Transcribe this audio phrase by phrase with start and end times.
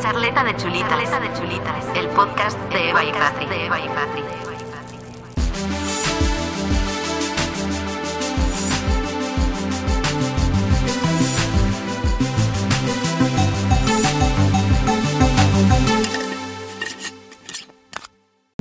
[0.00, 0.88] Charleta de chulitas.
[0.88, 1.84] Charleta de chulitas.
[1.94, 3.46] El podcast de Eva y Patri.
[3.46, 4.22] De Eva y Patri.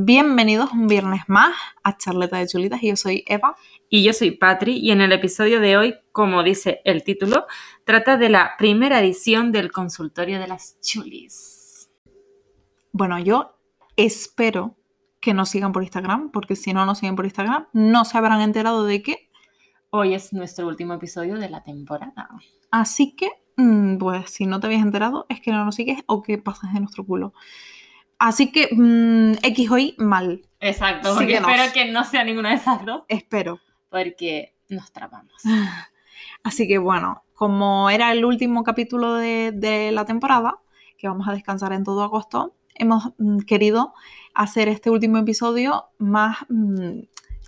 [0.02, 3.56] Bienvenidos un viernes más a Charleta de Chulitas y yo soy Eva.
[3.92, 7.48] Y yo soy Patri y en el episodio de hoy, como dice el título,
[7.86, 11.90] trata de la primera edición del consultorio de las chulis.
[12.92, 13.58] Bueno, yo
[13.96, 14.78] espero
[15.20, 18.42] que nos sigan por Instagram, porque si no nos siguen por Instagram, no se habrán
[18.42, 19.30] enterado de que.
[19.90, 22.30] Hoy es nuestro último episodio de la temporada.
[22.70, 26.22] Así que, mm, pues si no te habías enterado, es que no nos sigues o
[26.22, 27.34] que pasas de nuestro culo.
[28.20, 30.44] Así que, mm, X o Y, mal.
[30.60, 31.50] Exacto, porque Síguenos.
[31.50, 33.60] espero que no sea ninguna de esas dos, Espero.
[33.90, 35.34] Porque nos trabamos.
[36.44, 40.60] Así que bueno, como era el último capítulo de, de la temporada,
[40.98, 43.94] que vamos a descansar en todo agosto, hemos mm, querido
[44.34, 47.00] hacer este último episodio más mm,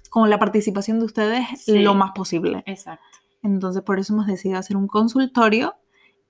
[0.09, 1.79] con la participación de ustedes Sí.
[1.79, 2.63] lo más posible.
[2.65, 3.05] Exacto.
[3.43, 5.75] Entonces por eso hemos decidido hacer un consultorio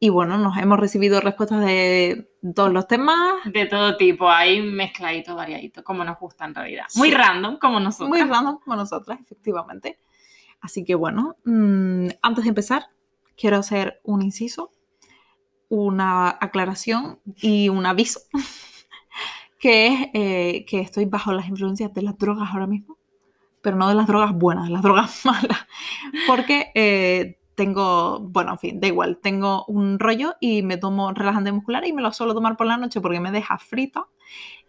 [0.04, 3.36] y bueno, nos hemos recibido respuestas de todos los temas.
[3.46, 6.86] De todo tipo, ahí mezcladito, variadito, como nos gusta en realidad.
[6.96, 8.10] Muy random, como nosotros.
[8.10, 10.00] Muy random como nosotras, efectivamente.
[10.60, 12.88] Así que bueno, mm, antes de empezar,
[13.38, 14.72] quiero hacer un inciso,
[15.70, 18.22] una aclaración y un aviso,
[19.60, 22.98] que es eh, que estoy bajo las influencias de las drogas ahora mismo,
[23.62, 25.68] pero no de las drogas buenas, de las drogas malas,
[26.26, 31.52] porque eh, tengo, bueno, en fin, da igual, tengo un rollo y me tomo relajante
[31.52, 34.06] muscular y me lo suelo tomar por la noche porque me deja frita.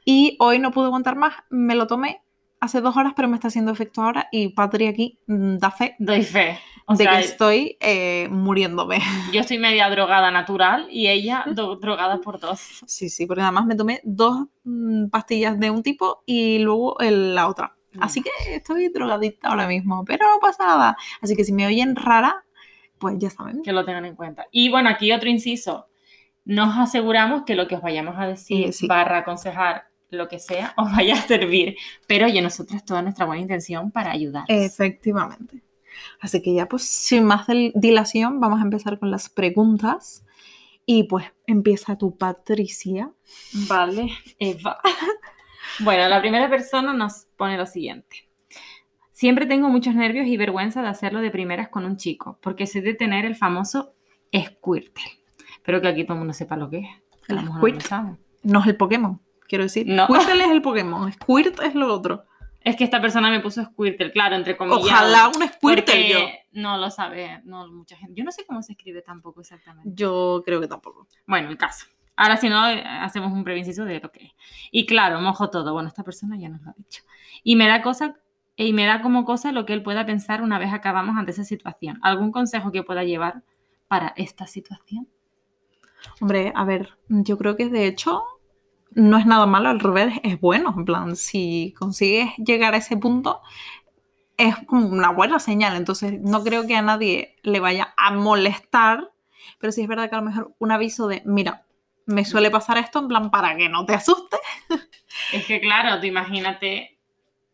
[0.05, 2.23] Y hoy no pude aguantar más, me lo tomé
[2.61, 5.97] hace dos horas, pero me está haciendo efecto ahora y Patri aquí mm, da fe
[5.99, 6.59] Doy fe.
[6.87, 8.99] O de sea, que estoy eh, muriéndome.
[9.33, 11.45] yo estoy media drogada natural y ella
[11.81, 12.61] drogada por dos.
[12.87, 17.35] Sí, sí, porque además me tomé dos mm, pastillas de un tipo y luego el-
[17.35, 17.77] la otra.
[18.01, 20.97] Así que estoy drogadita ahora mismo, pero no pasa nada.
[21.21, 22.42] Así que si me oyen rara,
[23.02, 23.63] pues ya saben.
[23.63, 24.46] que lo tengan en cuenta.
[24.52, 25.89] Y bueno, aquí otro inciso.
[26.45, 28.86] Nos aseguramos que lo que os vayamos a decir, sí.
[28.86, 31.77] barra aconsejar, lo que sea, os vaya a servir.
[32.07, 34.45] Pero oye, nosotros toda nuestra buena intención para ayudar.
[34.46, 35.62] Efectivamente.
[36.20, 40.24] Así que ya pues sin más dilación vamos a empezar con las preguntas.
[40.86, 43.11] Y pues empieza tu Patricia.
[43.68, 44.80] Vale, Eva.
[45.80, 48.29] bueno, la primera persona nos pone lo siguiente.
[49.23, 52.81] Siempre tengo muchos nervios y vergüenza de hacerlo de primeras con un chico, porque sé
[52.81, 53.95] de tener el famoso
[54.37, 55.05] squirtle.
[55.59, 56.89] Espero que aquí todo el mundo sepa lo que es.
[57.29, 58.19] El mejor no.
[58.43, 59.87] No es el Pokémon, quiero decir.
[59.87, 60.07] No.
[60.07, 62.25] Squirtle es el Pokémon, Squirt es lo otro.
[62.63, 64.83] Es que esta persona me puso squirtle, claro, entre comillas.
[64.83, 66.19] Ojalá un Squirtle yo.
[66.51, 68.15] no lo sabe, no mucha gente.
[68.17, 69.89] Yo no sé cómo se escribe tampoco exactamente.
[69.95, 71.07] Yo creo que tampoco.
[71.29, 71.87] Bueno, el caso.
[72.17, 74.33] Ahora si no, hacemos un previnciso de lo que es.
[74.73, 75.73] Y claro, mojo todo.
[75.73, 77.05] Bueno, esta persona ya nos lo ha dicho.
[77.45, 78.17] Y me da cosa
[78.57, 81.45] y me da como cosa lo que él pueda pensar una vez acabamos ante esa
[81.45, 81.98] situación.
[82.02, 83.42] ¿Algún consejo que pueda llevar
[83.89, 85.08] para esta situación?
[86.20, 88.24] Hombre, a ver, yo creo que de hecho
[88.95, 90.74] no es nada malo, al revés, es bueno.
[90.77, 93.41] En plan, si consigues llegar a ese punto,
[94.36, 95.77] es como una buena señal.
[95.77, 99.12] Entonces, no creo que a nadie le vaya a molestar,
[99.58, 101.67] pero sí es verdad que a lo mejor un aviso de, mira,
[102.07, 104.41] me suele pasar esto, en plan, para que no te asustes.
[105.33, 106.98] Es que claro, tú imagínate.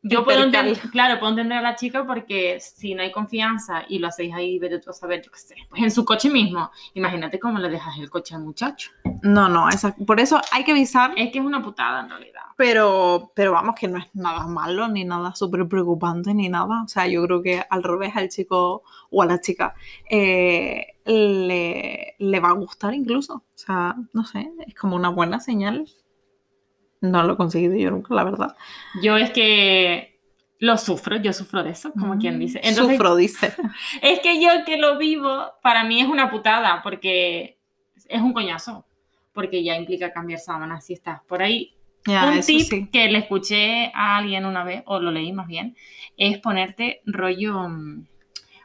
[0.03, 3.99] Yo puedo entender, claro, puedo entender a la chica porque si no hay confianza y
[3.99, 6.71] lo hacéis ahí, vete tú a saber, yo qué sé, pues en su coche mismo,
[6.95, 8.91] imagínate cómo le dejas el coche al muchacho.
[9.23, 12.43] No, no, esa- por eso hay que avisar, Es que es una putada en realidad.
[12.57, 16.83] pero, pero vamos, que no es nada malo, ni nada súper preocupante, ni nada.
[16.85, 19.75] O sea, yo creo que al revés al chico o a la chica
[20.09, 23.35] eh, le, le va a gustar incluso.
[23.35, 25.87] O sea, no sé, es como una buena señal.
[27.01, 28.57] No lo he conseguido yo nunca, la verdad.
[29.03, 30.19] Yo es que
[30.59, 32.61] lo sufro, yo sufro de eso, como quien dice.
[32.63, 33.55] Entonces, Sufro, dice.
[34.03, 37.59] es que yo que lo vivo, para mí es una putada, porque
[38.09, 38.85] es un coñazo,
[39.33, 41.75] porque ya implica cambiar sábanas si estás por ahí.
[42.07, 42.89] Un tip sí.
[42.91, 45.77] que le escuché a alguien una vez, o lo leí más bien,
[46.17, 48.07] es ponerte rollo mm,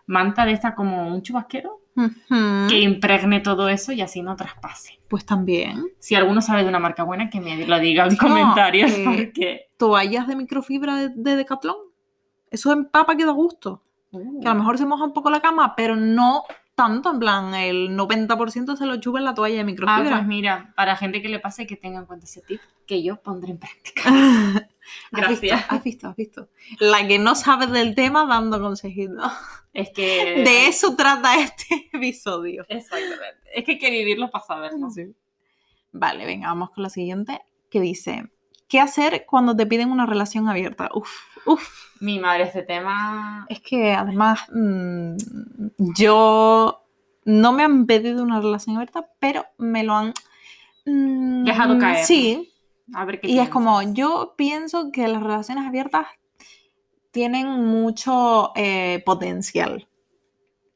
[0.06, 2.68] manta de esta como un chubasquero, Ujú.
[2.69, 5.00] que impregne todo eso y así no traspase.
[5.07, 5.84] Pues también.
[6.00, 9.04] Si alguno sabe de una marca buena, que me lo diga en No, comentarios, eh,
[9.06, 9.68] porque...
[9.78, 11.75] Toallas de microfibra de, de Decathlon.
[12.50, 13.81] Eso empapa que da gusto.
[14.12, 16.44] Que a lo mejor se moja un poco la cama, pero no
[16.75, 20.10] tanto, en plan, el 90% se lo chupa en la toalla de Ah, microfibra.
[20.18, 23.18] pues mira, para gente que le pase que tenga en cuenta ese tip, que yo
[23.22, 24.01] pondré en práctica.
[25.12, 25.48] ¿Has visto?
[25.48, 25.66] Gracias.
[25.69, 26.07] ¿Has visto?
[26.07, 26.50] ¿Has visto?
[26.80, 29.31] La que no sabe del tema dando consejitos.
[29.74, 30.44] Es que...
[30.44, 32.66] De eso trata este episodio.
[32.69, 33.50] Exactamente.
[33.56, 34.90] Es que hay que vivirlo para saberlo.
[34.90, 35.16] Sí.
[35.92, 38.25] Vale, venga, vamos con la siguiente, que dice,
[38.68, 40.90] ¿qué hacer cuando te piden una relación abierta?
[40.94, 41.10] Uf,
[41.46, 41.69] uf.
[42.00, 43.46] Mi madre, este tema.
[43.48, 45.16] Es que además mm,
[45.96, 46.84] yo
[47.25, 50.13] no me han pedido una relación abierta, pero me lo han
[50.86, 52.06] mm, Dejado caer.
[52.06, 52.53] Sí,
[52.94, 56.08] A ver qué y es como, yo pienso que las relaciones abiertas
[57.12, 59.88] tienen mucho eh, potencial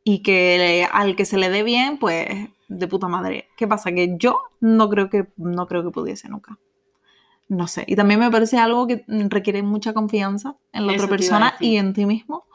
[0.03, 2.27] y que al que se le dé bien, pues
[2.69, 3.49] de puta madre.
[3.57, 3.91] ¿Qué pasa?
[3.91, 6.57] Que yo no creo que, no creo que pudiese nunca.
[7.49, 7.85] No sé.
[7.87, 11.77] Y también me parece algo que requiere mucha confianza en la Eso otra persona y
[11.77, 12.45] en ti mismo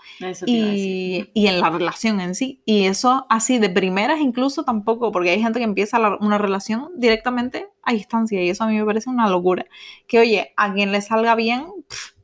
[0.50, 2.62] y, y en la relación en sí.
[2.66, 6.90] Y eso así de primeras incluso tampoco, porque hay gente que empieza la- una relación
[6.96, 9.64] directamente a distancia y eso a mí me parece una locura.
[10.06, 11.64] Que oye, a quien le salga bien,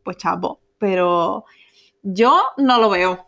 [0.04, 1.46] pues chapo, pero
[2.02, 3.27] yo no lo veo.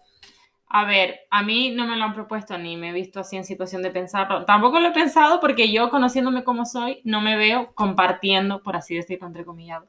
[0.72, 3.44] A ver, a mí no me lo han propuesto ni me he visto así en
[3.44, 4.44] situación de pensarlo.
[4.44, 8.94] Tampoco lo he pensado porque yo, conociéndome como soy, no me veo compartiendo, por así
[8.94, 9.82] decirlo, entre comillas,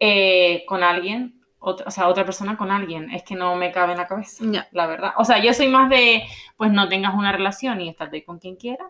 [0.00, 3.10] eh, con alguien, otra, o sea, otra persona con alguien.
[3.10, 4.68] Es que no me cabe en la cabeza, Ya.
[4.72, 5.12] la verdad.
[5.16, 6.22] O sea, yo soy más de,
[6.56, 8.88] pues no tengas una relación y estate con quien quieras.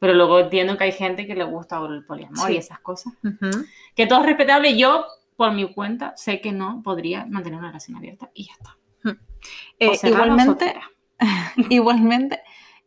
[0.00, 2.54] Pero luego entiendo que hay gente que le gusta el poliamor Sí.
[2.54, 3.12] y esas cosas.
[3.94, 4.76] Que todo es respetable.
[4.76, 5.04] Yo,
[5.36, 8.76] por mi cuenta, sé que no podría mantener una relación abierta y ya está.
[9.84, 10.74] Eh, igualmente,
[11.70, 12.40] igualmente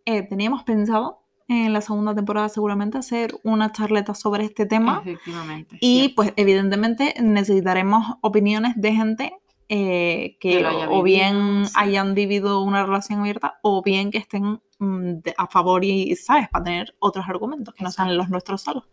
[0.06, 5.02] eh, teníamos pensado en la segunda temporada seguramente hacer una charleta sobre este tema.
[5.06, 5.78] Efectivamente.
[5.80, 6.16] Y cierto.
[6.16, 9.34] pues evidentemente necesitaremos opiniones de gente
[9.70, 11.74] eh, que o bien sí.
[11.76, 16.50] hayan vivido una relación abierta o bien que estén mm, de- a favor y, ¿sabes?
[16.50, 18.88] Para tener otros argumentos que no sean los nuestros solos.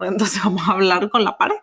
[0.00, 1.56] Entonces vamos a hablar con la pared.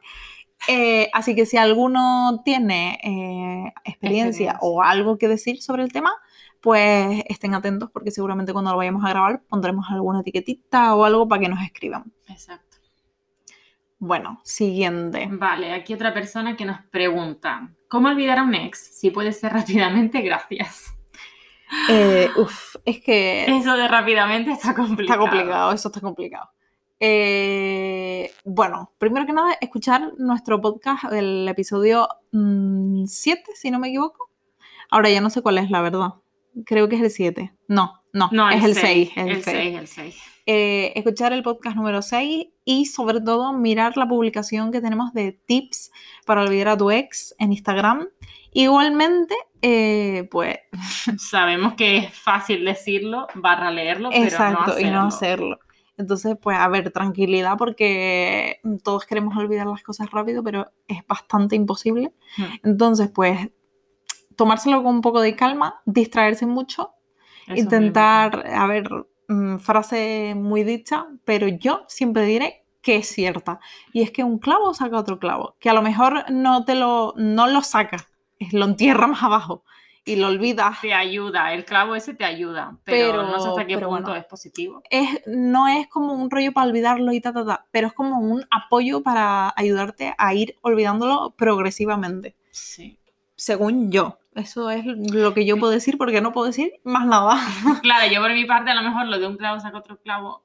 [0.68, 4.58] Eh, así que si alguno tiene eh, experiencia, Experiencia.
[4.62, 6.12] o algo que decir sobre el tema,
[6.62, 11.28] pues estén atentos porque seguramente cuando lo vayamos a grabar pondremos alguna etiquetita o algo
[11.28, 12.14] para que nos escriban.
[12.28, 12.78] Exacto.
[14.00, 15.28] Bueno, siguiente.
[15.32, 18.80] Vale, aquí otra persona que nos pregunta, ¿cómo olvidar a un ex?
[19.00, 20.94] Si puede ser rápidamente, gracias.
[21.90, 25.20] Eh, uf, es que Eso de rápidamente está complicado.
[25.26, 26.50] está complicado, eso está complicado.
[27.06, 34.30] Eh, bueno, primero que nada, escuchar nuestro podcast, el episodio 7, si no me equivoco.
[34.90, 36.14] Ahora ya no sé cuál es, la verdad.
[36.66, 37.54] Creo que es el 7.
[37.68, 38.80] No, no, No, es el 6.
[38.82, 39.58] seis, es el El 6.
[39.58, 40.24] 6, el 6.
[40.46, 45.34] Eh, escuchar el podcast número 6 y sobre todo mirar la publicación que tenemos de
[45.34, 45.92] tips
[46.26, 48.08] para olvidar a tu ex en Instagram.
[48.54, 50.58] Igualmente, eh, pues
[51.18, 55.60] Sabemos que es fácil decirlo, barra leerlo, pero Exacto, no y no hacerlo.
[55.98, 61.56] Entonces, pues, a ver, tranquilidad porque todos queremos olvidar las cosas rápido, pero es bastante
[61.56, 62.14] imposible.
[62.64, 63.50] Entonces, pues,
[64.36, 66.92] tomárselo con un poco de calma, distraerse mucho,
[67.48, 68.90] Eso intentar, a ver,
[69.28, 73.60] mm, frase muy dicha, pero yo siempre diré que es cierta.
[73.94, 77.14] Y es que un clavo saca otro clavo, que a lo mejor no te lo,
[77.18, 77.98] no lo saca,
[78.40, 79.64] es- lo entierra más abajo
[80.06, 83.66] y lo olvidas Te ayuda, el clavo ese te ayuda, pero, Pero- no sé hasta
[83.66, 84.16] qué punto bueno.
[84.16, 84.82] es positivo.
[84.90, 88.20] es, no es como un rollo para olvidarlo y ta, ta, ta, pero es como
[88.20, 93.00] un apoyo para ayudarte a ir olvidándolo progresivamente, Sí.
[93.36, 94.20] según yo.
[94.36, 97.38] Eso es lo que yo puedo decir porque no puedo decir más nada.
[97.84, 100.44] Claro, yo por mi parte a lo mejor lo de un clavo saca otro clavo.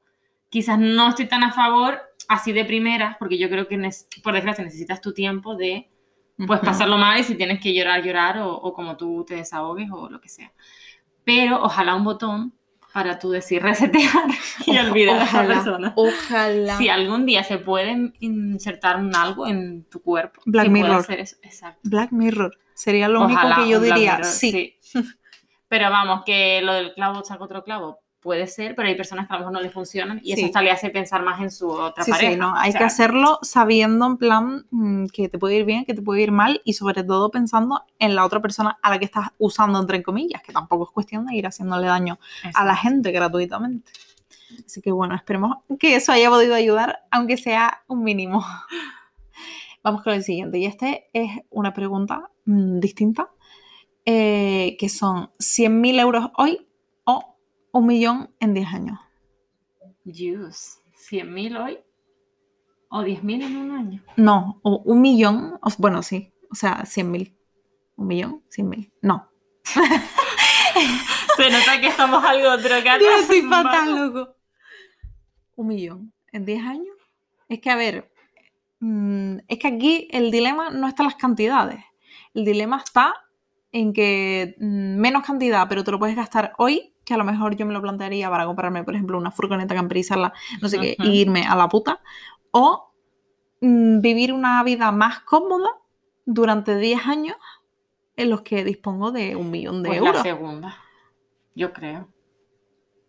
[0.50, 3.78] Quizás no estoy tan a favor así de primeras, porque yo creo que
[4.22, 5.90] por desgracia necesitas tu tiempo de
[6.46, 9.90] pues pasarlo mal y si tienes que llorar, llorar o, o como tú te desahogues
[9.90, 10.52] o lo que sea.
[11.24, 12.54] Pero ojalá un botón
[12.92, 14.24] para tú decir resetear
[14.66, 15.92] y olvidar a esa persona.
[15.96, 16.78] Ojalá.
[16.78, 20.96] Si algún día se puede insertar un algo en tu cuerpo, Black Mirror.
[20.96, 21.36] hacer eso.
[21.42, 21.80] Exacto.
[21.84, 24.16] Black Mirror sería lo Ojalá único que yo diría.
[24.16, 24.78] Mirror, sí.
[25.68, 29.32] Pero vamos, que lo del clavo saca otro clavo puede ser, pero hay personas que
[29.32, 30.40] a lo mejor no le funcionan y Sí.
[30.40, 32.32] eso hasta le hace pensar más en su otra Sí, pareja.
[32.32, 35.64] sí, no, O hay sea, que hacerlo sabiendo en plan mm, que te puede ir
[35.64, 38.90] bien, que te puede ir mal y sobre todo pensando en la otra persona a
[38.90, 42.18] la que estás usando entre comillas, que tampoco es cuestión de ir haciéndole daño
[42.54, 43.92] a la gente gratuitamente.
[44.66, 48.44] Así que bueno, esperemos que eso haya podido ayudar, aunque sea un mínimo.
[49.82, 50.58] Vamos con el siguiente.
[50.58, 53.28] Y este es una pregunta mm, distinta,
[54.04, 56.66] eh, que son 100.000 euros hoy
[57.72, 58.98] un millón en 10 años.
[60.04, 60.78] Juice.
[61.10, 61.78] 100.000 hoy
[62.90, 64.02] o 10.000 en un año.
[64.16, 67.36] No, o un millón, o- bueno, sí, o sea, 100.000.
[67.96, 68.92] Un millón, 100.000.
[69.02, 69.28] No.
[71.36, 73.00] Se nota que estamos algo drogados.
[73.00, 74.36] Tío, estoy fatal, loco.
[75.56, 76.96] Un millón en 10 años.
[77.48, 78.10] Es que, a ver,
[78.80, 81.84] mm, es que aquí el dilema no está en las cantidades.
[82.34, 83.14] El dilema está
[83.72, 87.56] en que mm, menos cantidad, pero te lo puedes gastar hoy, que a lo mejor
[87.56, 91.08] yo me lo plantearía para comprarme, por ejemplo, una furgoneta camperizarla, no sé qué, Ujú.
[91.08, 92.00] e irme a la puta.
[92.50, 92.92] O
[93.62, 95.70] mm, vivir una vida más cómoda
[96.26, 97.36] durante 10 años
[98.16, 100.22] en los que dispongo de un millón de Pues la euros.
[100.22, 100.76] segunda,
[101.54, 102.08] yo creo.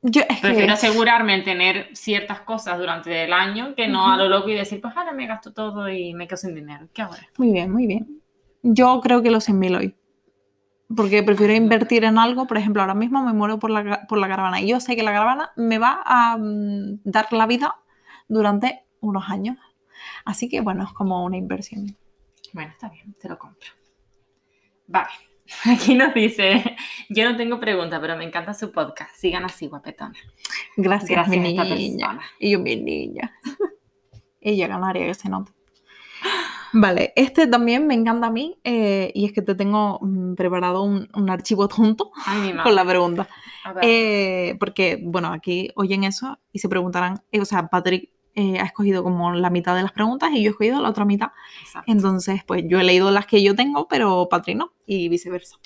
[0.01, 4.15] Yo, es que- Prefiero asegurarme en tener ciertas cosas durante el año que no a
[4.15, 6.87] lo loco y decir, pues ahora me gasto todo y me quedo sin dinero.
[6.93, 7.27] ¿Qué ahora?
[7.37, 8.21] Muy bien, muy bien.
[8.63, 9.95] Yo creo que los 100.000 hoy.
[10.95, 12.47] Porque prefiero invertir en algo.
[12.47, 14.61] Por ejemplo, ahora mismo me muero por la, por la caravana.
[14.61, 17.75] Y yo sé que la caravana me va a mm, dar la vida
[18.27, 19.57] durante unos años.
[20.25, 21.95] Así que, bueno, es como una inversión.
[22.53, 23.69] Bueno, está bien, te lo compro.
[24.87, 25.09] Vale.
[25.65, 26.75] Aquí nos dice,
[27.09, 29.15] yo no tengo pregunta, pero me encanta su podcast.
[29.15, 30.13] Sigan así, guapetona.
[30.75, 32.19] Gracias, Gracias mi niña.
[32.39, 33.33] Y yo, mi niña.
[34.41, 35.51] Ella ganaría que se note.
[36.73, 38.57] Vale, este también me encanta a mí.
[38.63, 42.85] eh, y es que te tengo mm, preparado un, un archivo tonto Ay, con la
[42.85, 43.27] pregunta.
[43.81, 49.03] Eh, porque, bueno, aquí oyen eso y se preguntarán, eh, o sea, Patrick ha escogido
[49.03, 51.31] como la mitad de las preguntas y yo he escogido la otra mitad.
[51.61, 51.91] Exacto.
[51.91, 55.57] Entonces, pues yo he leído las que yo tengo, pero Patrick no, y viceversa.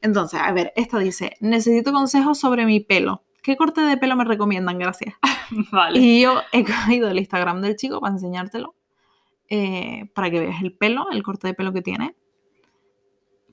[0.00, 3.22] Entonces, a ver, esta dice, necesito consejos sobre mi pelo.
[3.42, 4.78] ¿Qué corte de pelo me recomiendan?
[4.78, 5.14] Gracias.
[5.72, 5.98] Vale.
[5.98, 8.76] Y yo he cogido el Instagram del chico para enseñártelo,
[9.48, 12.14] eh, para que veas el pelo, el corte de pelo que tiene.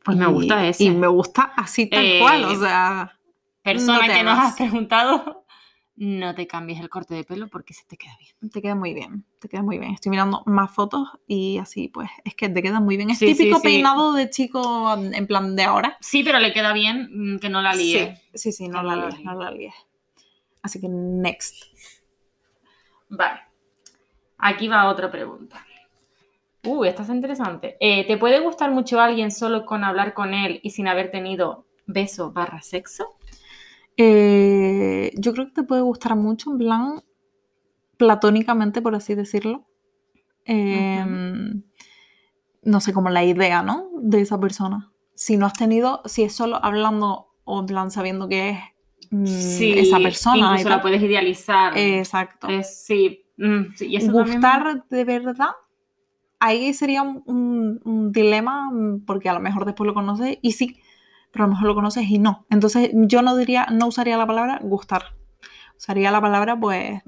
[0.04, 0.84] Pues me gusta ese.
[0.86, 3.16] Y me gusta así tal Eh, cual, o sea...
[3.62, 5.46] Persona no que nos has preguntado,
[5.98, 8.52] no te cambies el corte de pelo porque se te queda bien.
[8.52, 9.92] Te queda muy bien, te queda muy bien.
[9.94, 13.10] Estoy mirando más fotos y así, pues, es que te queda muy bien.
[13.10, 13.64] Es Sí, típico sí.
[13.64, 15.98] peinado de chico en plan de ahora.
[16.00, 18.16] Sí, pero le queda bien mm, que no la líe.
[18.34, 19.26] Sí, sí, sí, no la no la líes, líes.
[19.26, 19.74] no la líes.
[20.62, 21.56] Así que next.
[23.10, 23.42] Vale.
[24.38, 25.66] Aquí va otra pregunta.
[26.64, 27.78] Uh, esta es interesante.
[27.80, 31.66] Eh, ¿Te puede gustar mucho alguien solo con hablar con él y sin haber tenido
[31.88, 33.16] beso barra sexo?
[33.98, 37.04] Eh, yo creo que te puede gustar mucho, en plan,
[37.98, 39.66] platónicamente, por así decirlo.
[40.46, 41.06] Eh,
[42.62, 43.90] No sé, como la idea, ¿no?
[44.02, 44.92] De esa persona.
[45.16, 48.58] Si no has tenido, si es solo hablando o en plan sabiendo que es
[49.12, 49.24] mm,
[49.80, 50.38] esa persona.
[50.38, 51.78] y Incluso la puedes idealizar.
[51.78, 52.48] Exacto.
[52.50, 55.52] Es- sí, mm, sí, y eso también- gustar de verdad,
[56.40, 60.54] ahí sería un, un- un dilema mm, porque a lo mejor después lo conoces y
[60.54, 60.80] sí,
[61.32, 62.46] pero a lo mejor lo conoces y no.
[62.50, 65.16] Entonces yo no diría, no usaría la palabra gustar.
[65.78, 67.02] Usaría la palabra pues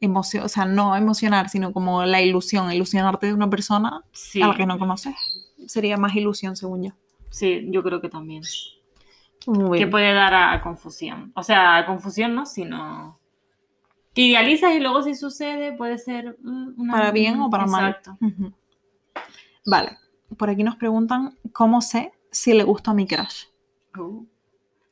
[0.00, 4.48] emoción, o sea, no emocionar, sino como la ilusión, ilusionarte de una persona Sí, a
[4.48, 5.14] la que no conoces.
[5.66, 6.90] Sería más ilusión según yo.
[7.30, 8.42] sí, yo creo que también.
[9.46, 9.90] Muy Que bien.
[9.90, 11.32] puede dar a confusión.
[11.34, 13.18] O sea, a confusión no, sino
[14.14, 16.92] que idealizas y luego si sucede puede ser mm, una...
[16.92, 17.90] Para bien o para mal.
[17.90, 18.18] Exacto.
[19.66, 19.98] Vale,
[20.38, 23.44] por aquí nos preguntan cómo sé si le gusta a mi crush.
[23.98, 24.26] Uh,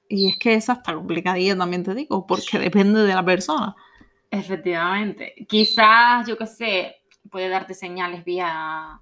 [0.09, 3.75] Y es que esa está complicadilla también te digo, porque depende de la persona.
[4.31, 5.35] efectivamente.
[5.49, 6.97] Quizás, yo qué sé,
[7.31, 9.01] puede darte señales vía,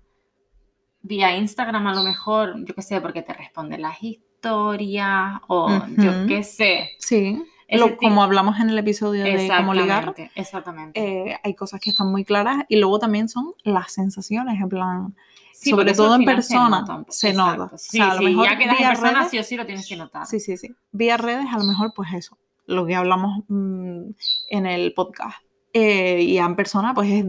[1.03, 6.27] vía Instagram a lo mejor, yo qué sé, porque te responde las historias o yo
[6.27, 6.91] qué sé.
[6.99, 7.43] Sí,
[7.79, 11.01] lo- tipo- como hablamos en el episodio de cómo ligar, Exactamente,
[11.31, 15.15] eh, hay cosas que están muy claras y luego también son las sensaciones, en plan,
[15.53, 17.13] Sí, sobre todo en persona, nota un poco.
[17.13, 17.65] se nota.
[17.65, 19.57] O Sí, sea, a lo sí, mejor ya quedas en persona, redes- sí o sí
[19.57, 20.27] lo tienes que notar.
[20.27, 20.75] sí, sí, sí.
[20.93, 24.03] Vía redes, a lo mejor, pues eso, lo que hablamos mm,
[24.49, 25.37] en el podcast.
[25.73, 27.25] Eh, y en persona, pues es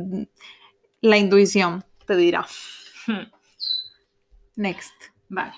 [1.01, 2.45] la intuición, te dirá.
[3.05, 3.27] Hmm.
[4.55, 4.93] Next.
[5.29, 5.53] Vale.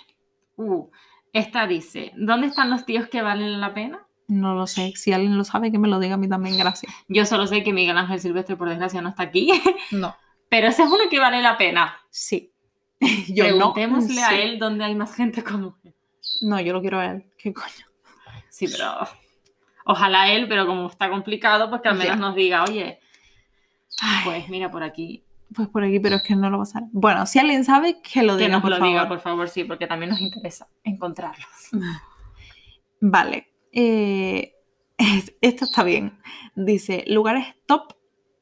[0.57, 0.87] Uh,
[1.31, 4.05] esta dice, ¿dónde están los tíos que valen la pena?
[4.27, 6.91] No lo sé, si alguien lo sabe, que me lo diga a mí también, gracias.
[7.07, 9.49] Yo solo sé que Miguel Ángel Silvestre, por desgracia, no está aquí,
[9.91, 10.15] No.
[10.49, 11.97] pero ese es uno que vale la pena.
[12.09, 12.51] Sí.
[13.27, 13.73] Yo no.
[13.73, 14.35] Preguntémosle a Sí.
[14.35, 15.93] él dónde hay más gente como él.
[16.41, 17.25] No, yo lo quiero a él.
[17.37, 17.85] ¿Qué coño?
[18.49, 18.95] Sí, pero
[19.85, 22.15] ojalá él, pero como está complicado, pues que al menos Ya.
[22.15, 22.99] nos diga, oye,
[24.23, 26.81] pues mira por aquí, pues por aquí, pero es que no lo va a hacer.
[26.91, 28.89] Bueno, si alguien sabe, que lo que diga, nos por lo favor.
[28.89, 31.47] diga, por favor, sí, porque también nos interesa encontrarlos.
[33.01, 33.52] Vale.
[33.73, 34.53] Eh,
[34.97, 36.19] es- esto está bien.
[36.55, 37.93] Dice, lugares top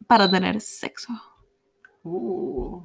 [0.08, 1.14] para tener sexo.
[2.04, 2.82] Uh,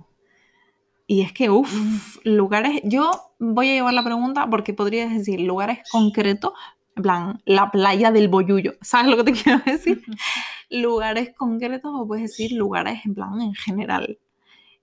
[1.06, 2.80] Y es que, uff, lugares...
[2.84, 6.52] Yo voy a llevar la pregunta porque podrías decir lugares concretos,
[6.96, 8.74] en plan, la playa del Boyullo.
[8.80, 10.02] ¿Sabes lo que te quiero decir?
[10.70, 14.18] lugares concretos o puedes decir lugares en plan en general.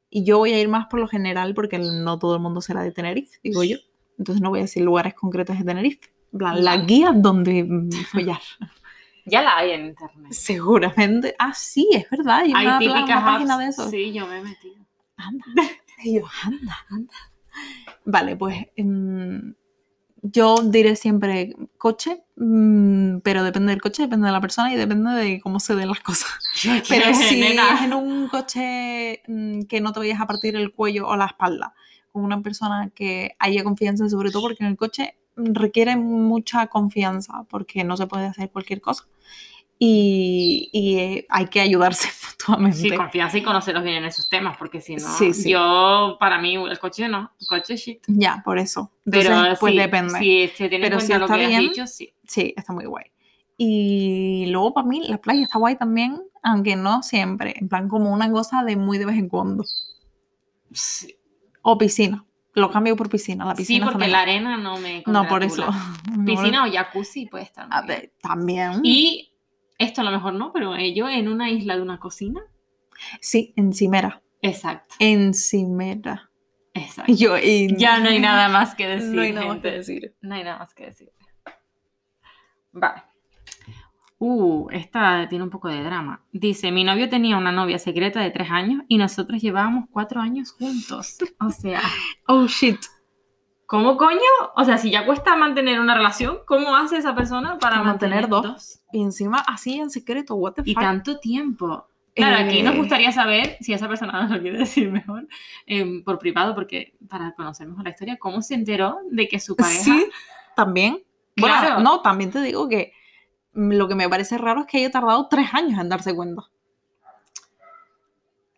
[0.09, 2.83] Y yo voy a ir más por lo general porque no todo el mundo será
[2.83, 3.77] de Tenerife, digo yo.
[4.19, 6.12] Entonces no voy a decir lugares concretos de Tenerife.
[6.33, 8.41] La guía donde mm, follar.
[9.25, 10.31] ya la hay en internet.
[10.33, 11.35] Seguramente.
[11.39, 12.39] Ah, sí, es verdad.
[12.39, 13.63] Hay, Hay una, típicas una página apps.
[13.63, 13.89] de eso.
[13.89, 14.75] Sí, yo me he metido.
[15.17, 15.45] Anda.
[16.03, 17.13] Y yo, anda, anda.
[18.03, 19.51] Vale, pues mm,
[20.23, 25.11] yo diré siempre coche, mm, pero depende del coche, depende de la persona y depende
[25.11, 26.29] de cómo se den las cosas.
[26.89, 27.75] Pero si Nena.
[27.75, 31.25] es en un coche mm, que no te vayas a partir el cuello o la
[31.27, 31.73] espalda,
[32.11, 37.45] con una persona que haya confianza, sobre todo porque en el coche requiere mucha confianza,
[37.49, 39.05] porque no se puede hacer cualquier cosa.
[39.79, 42.77] Y, y, eh, hay que ayudarse mutuamente.
[42.77, 45.49] Sí, confianza y conocerlos bien en esos temas, porque si no, Sí, sí.
[45.49, 48.01] yo, para mí, el coche no, el coche shit.
[48.07, 48.91] Ya, por eso.
[49.03, 50.19] Pero Entonces, pues sí, depende.
[50.19, 52.13] Si se tiene Pero en si cuenta lo está que bien, has dicho, sí.
[52.25, 53.05] Sí, está muy guay.
[53.57, 57.55] Y luego para mí la playa está guay también, aunque no siempre.
[57.57, 59.65] En plan, como una cosa de muy de vez en cuando.
[60.71, 61.15] Sí,
[61.61, 62.25] O piscina.
[62.55, 63.45] Lo cambio por piscina.
[63.45, 65.67] La Sí, piscina está porque la arena no me No, por eso.
[66.25, 67.67] Piscina o jacuzzi puede estar.
[67.71, 68.81] a ver, también.
[68.83, 69.33] Y
[69.79, 72.41] esto a lo mejor no, pero yo en una isla de una cocina.
[73.21, 74.21] Sí, encimera.
[74.41, 76.29] Exacto, Encimera.
[76.73, 77.11] exacto.
[77.13, 79.09] Yo, y- Ya no hay nada más que decir.
[79.15, 80.15] No hay nada más que decir.
[80.21, 81.09] No hay nada más que decir.
[82.71, 83.03] Vale.
[84.25, 86.21] Uh, esta tiene un poco de drama.
[86.31, 90.53] Dice, mi novio tenía una novia secreta de tres años y nosotros llevábamos cuatro años
[90.53, 91.17] juntos.
[91.41, 91.81] O sea,
[92.27, 92.79] Oh, shit.
[93.65, 94.19] ¿cómo coño?
[94.55, 98.51] O sea, si ya cuesta mantener una relación, ¿cómo hace esa persona para, mantener mantener,
[98.53, 98.81] dos.
[98.93, 100.83] Y encima así en secreto, what the Y fuck.
[100.83, 101.87] tanto tiempo.
[102.15, 105.27] Claro, aquí Eh, nos gustaría saber, si esa persona nos lo quiere decir mejor,
[105.65, 109.55] em, por privado, porque para conocer mejor la historia, ¿cómo se enteró de que su
[109.57, 109.81] pareja...
[109.83, 110.05] Sí,
[110.55, 111.03] también.
[111.35, 111.79] Bueno, Claro.
[111.81, 112.93] no, también te digo que
[113.53, 116.43] lo que me parece raro es que haya tardado tres años en darse cuenta.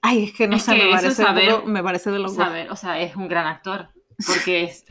[0.01, 2.35] Ay, es que no Es sé, que me, parece saber- me parece de locos.
[2.35, 3.89] saber, o sea, es un gran actor.
[4.27, 4.85] Porque es.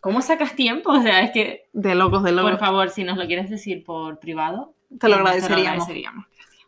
[0.00, 0.90] ¿Cómo sacas tiempo?
[0.90, 2.50] O sea, es que, De locos, de locos.
[2.52, 5.66] por favor, si nos lo quieres decir por privado, Te lo eh, agradeceríamos.
[5.84, 6.26] agradeceríamos.
[6.36, 6.66] Gracias.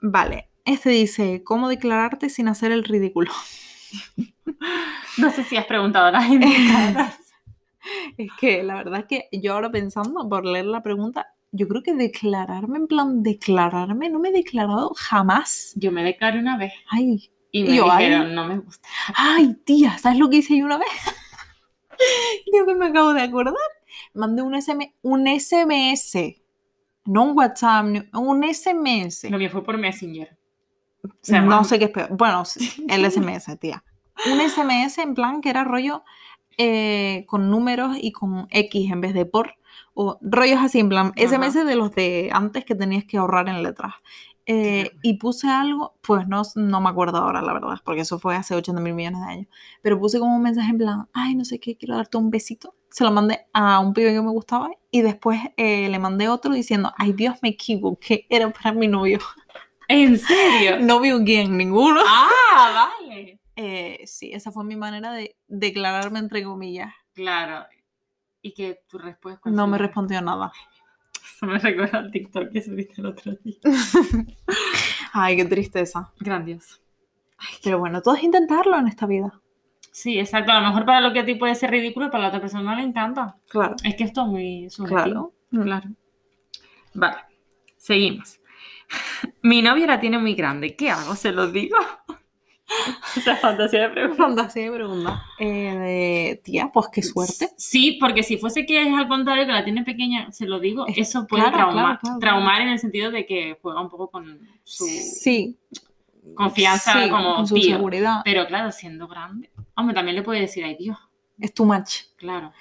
[0.00, 3.30] Vale, este dice, ¿cómo declararte sin hacer el ridículo?
[5.18, 7.18] No sé si has preguntado a las indicadas.
[8.16, 11.82] Es que la verdad es que yo ahora pensando por leer la pregunta, yo creo
[11.82, 15.72] que declararme, en plan, declararme, no me he declarado jamás.
[15.76, 18.06] Yo me declaré una vez Ay, y me Yo, ay.
[18.06, 18.88] dijeron, no me gusta.
[19.16, 20.88] ay, tía, ¿sabes lo que hice yo una vez?
[22.50, 23.54] Creo que me acabo de acordar.
[24.14, 26.16] Mandé un, SM, un SMS,
[27.04, 29.24] no un WhatsApp, un SMS.
[29.30, 30.36] Lo mío fue por Messenger.
[31.04, 32.16] O sea, no sé qué es peor.
[32.16, 32.42] Bueno,
[32.88, 33.82] el SMS, tía.
[34.30, 36.04] Un SMS en plan que era rollo
[36.58, 39.54] eh, con números y con X en vez de por.
[39.94, 41.28] O rollos así, en plan, Ajá.
[41.28, 43.94] SMS de los de antes que tenías que ahorrar en letras.
[44.46, 48.34] Eh, y puse algo, pues no, no me acuerdo ahora, la verdad, porque eso fue
[48.34, 49.46] hace 80 mil millones de años.
[49.82, 52.74] Pero puse como un mensaje en plan, ay, no sé qué, quiero darte un besito.
[52.90, 56.52] Se lo mandé a un pibe que me gustaba y después eh, le mandé otro
[56.52, 59.20] diciendo, ay, Dios, me equivoqué, era para mi novio.
[59.86, 60.78] ¿En serio?
[60.80, 62.00] Novio quién, ninguno.
[62.04, 63.40] ah, vale.
[63.54, 66.92] Eh, sí, esa fue mi manera de declararme entre comillas.
[67.12, 67.66] Claro.
[68.42, 69.50] ¿Y que tu respuesta?
[69.50, 70.52] No me respondió nada.
[71.36, 73.58] Eso me recuerda al TikTok que subiste el otro día.
[75.12, 76.12] Ay, qué tristeza.
[76.18, 76.78] Grandioso.
[77.62, 79.40] Pero bueno, todo es intentarlo en esta vida.
[79.92, 80.52] Sí, exacto.
[80.52, 82.62] A lo mejor para lo que a ti puede ser ridículo, para la otra persona
[82.62, 83.36] no le encanta.
[83.48, 83.76] Claro.
[83.82, 85.32] Es que esto es muy subjetivo.
[85.50, 85.64] Claro.
[85.64, 85.90] Claro.
[86.94, 87.16] Vale,
[87.76, 88.40] seguimos.
[89.42, 90.76] Mi novia la tiene muy grande.
[90.76, 91.14] ¿Qué hago?
[91.14, 91.76] ¿Se lo digo?
[93.40, 94.22] Fantasía de pregunta.
[94.24, 95.24] Fantasía de pregunta.
[95.38, 97.48] Eh, tía, pues qué suerte.
[97.56, 100.86] Sí, porque si fuese que es al contrario, que la tiene pequeña, se lo digo,
[100.86, 101.84] Es- eso puede claro, traumar.
[101.84, 105.56] claro, claro, traumar en el sentido de que juega un poco con su Sí.
[106.34, 107.76] confianza Sí, como con su tío.
[107.76, 108.20] seguridad.
[108.24, 110.98] Pero claro, siendo grande, hombre, también le puede decir, ay Dios,
[111.40, 112.02] Es tu match.
[112.16, 112.52] claro.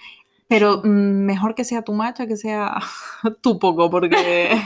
[0.47, 2.75] Pero mm, mejor que sea tu match a que sea
[3.41, 4.59] tu poco, porque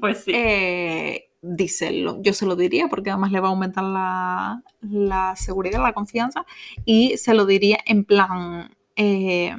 [0.00, 0.32] Pues sí.
[0.34, 2.20] eh, díselo.
[2.22, 6.44] Yo se lo diría porque además le va a aumentar la, la seguridad, la confianza.
[6.84, 8.76] Y se lo diría en plan.
[8.96, 9.54] eh,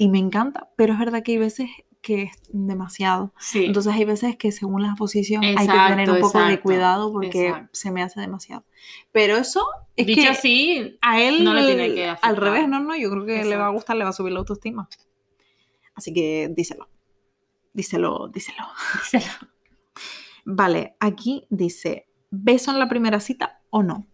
[0.00, 1.68] y me encanta, pero es verdad que hay veces
[2.00, 3.32] que es demasiado.
[3.40, 3.64] sí.
[3.64, 6.62] Entonces hay veces que según la posición hay que Exacto, tener un poco de exacto,
[6.62, 7.68] cuidado porque exacto.
[7.72, 8.64] se me hace demasiado.
[9.10, 12.38] Pero eso es Dicho que así, a él no le tiene que al afectar.
[12.40, 13.72] revés, no, no, yo creo que le va a Exacto.
[13.72, 14.88] gustar, le va a subir la autoestima.
[15.94, 16.88] Así que díselo.
[17.72, 18.64] Díselo, díselo.
[19.02, 19.48] díselo.
[20.44, 24.06] Vale, aquí dice, ¿beso en la primera cita o no?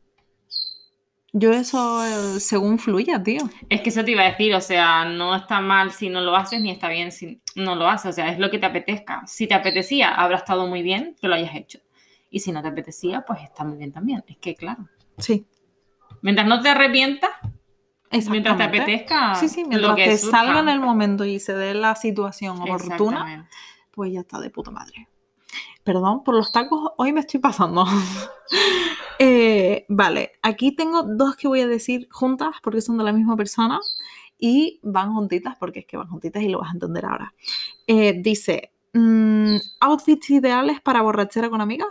[1.37, 3.41] Yo eso eh, según fluya, tío.
[3.69, 6.37] Es que eso te iba a decir, o sea, no está mal si no lo
[6.37, 9.27] haces, ni está bien si no lo haces, o sea, es lo que te apetezca.
[9.27, 11.81] Si te apetecía, habrá estado muy bien que lo hayas hecho.
[12.31, 14.23] Y si no te apetecía, pues está muy bien también.
[14.29, 15.45] Es que, claro, Sí.
[16.23, 17.31] mientras no te arrepientas,
[18.31, 20.39] mientras te apetezca, Sí, sí, lo mientras que te surja.
[20.39, 23.49] salga en el momento y se dé la situación oportuna,
[23.91, 25.09] pues ya está de puta madre.
[25.83, 27.85] Perdón por los tacos, hoy me estoy pasando.
[29.21, 33.37] Eh, vale, aquí tengo dos que voy a decir juntas porque son de la misma
[33.37, 33.79] persona
[34.39, 37.33] y van juntitas, porque es que van juntitas y lo vas a entender ahora.
[37.87, 41.89] Eh, dice, mm, outfits ideales para borrachera con amigas.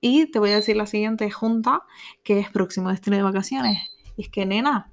[0.00, 1.82] Y te voy a decir la siguiente junta,
[2.22, 3.78] que es próximo destino de vacaciones.
[4.16, 4.92] Y es que, nena,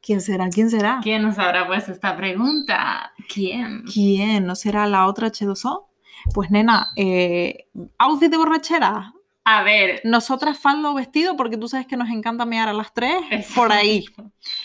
[0.00, 0.48] ¿quién será?
[0.48, 1.00] ¿Quién será?
[1.02, 3.12] ¿Quién nos habrá puesto esta pregunta?
[3.32, 3.82] ¿Quién?
[3.82, 4.46] ¿Quién?
[4.46, 5.86] ¿No será la otra H2O?
[6.34, 7.66] Pues, nena, eh,
[7.98, 9.12] outfit de borrachera.
[9.48, 12.92] A ver, Nosotras faldo o vestido, porque tú sabes que nos encanta mear a las
[12.92, 13.22] tres,
[13.54, 14.04] por ahí.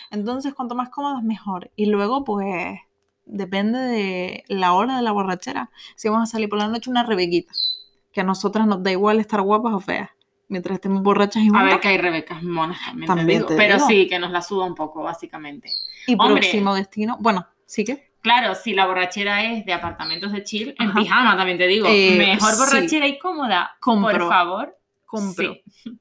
[0.10, 1.69] Entonces, cuanto más cómodas, mejor.
[1.76, 2.80] Y luego, pues,
[3.26, 5.69] depende de la hora de la borrachera.
[5.95, 7.54] Si vamos a salir por la noche, una rebequita.
[8.12, 10.10] Que a nosotras nos da igual estar guapas o feas.
[10.50, 11.65] Mientras estemos borrachas y A juntas.
[11.65, 13.47] ver que hay rebecas monas también, te También digo.
[13.50, 13.88] te Pero digo.
[13.88, 15.69] sí, que nos la suda un poco, básicamente.
[16.08, 16.41] Y Hombre.
[16.41, 17.17] próximo destino.
[17.21, 18.11] Bueno, sí que.
[18.21, 21.88] Claro, si la borrachera es de apartamentos de chill, en pijama también te digo.
[21.89, 22.60] Eh, Mejor sí.
[22.60, 23.71] borrachera y cómoda.
[23.84, 24.77] Por favor.
[25.05, 25.55] Compro.
[25.84, 25.99] Sí.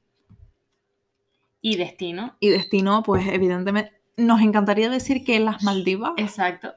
[1.62, 2.36] Y destino.
[2.40, 3.92] Y destino, pues, evidentemente.
[4.16, 6.12] Nos encantaría decir que las Maldivas.
[6.18, 6.72] Exacto.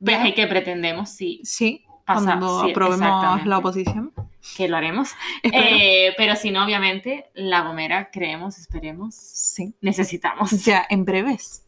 [0.00, 4.12] Viaje que pretendemos, sí, Sí, cuando sí, aprobemos la oposición.
[4.56, 5.10] que lo haremos.
[5.42, 9.74] Eh, pero si no, obviamente, La Gomera, creemos, esperemos, sí.
[9.80, 10.50] necesitamos.
[10.64, 11.64] ya en breves.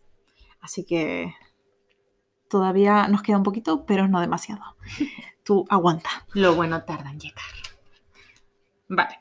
[0.60, 1.34] Así que
[2.50, 4.62] todavía nos queda un poquito, pero no demasiado.
[5.44, 6.10] Tú aguanta.
[6.34, 7.44] Lo bueno tarda en llegar.
[8.88, 9.18] Vale.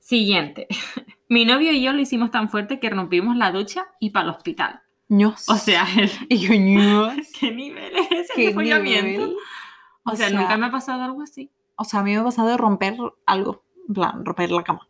[0.00, 0.66] Siguiente.
[1.28, 4.34] Mi novio y yo lo hicimos tan fuerte que rompimos la ducha y para el
[4.34, 4.80] hospital.
[5.08, 5.48] Ños.
[5.48, 7.14] O sea, el- Y yo, ños.
[7.38, 9.36] ¿qué nivel es ese Qué nivel.
[10.04, 11.50] O sea, nunca me ha pasado algo así.
[11.76, 13.62] O sea, a mí me ha pasado de romper algo.
[13.86, 14.88] En plan, romper la cama.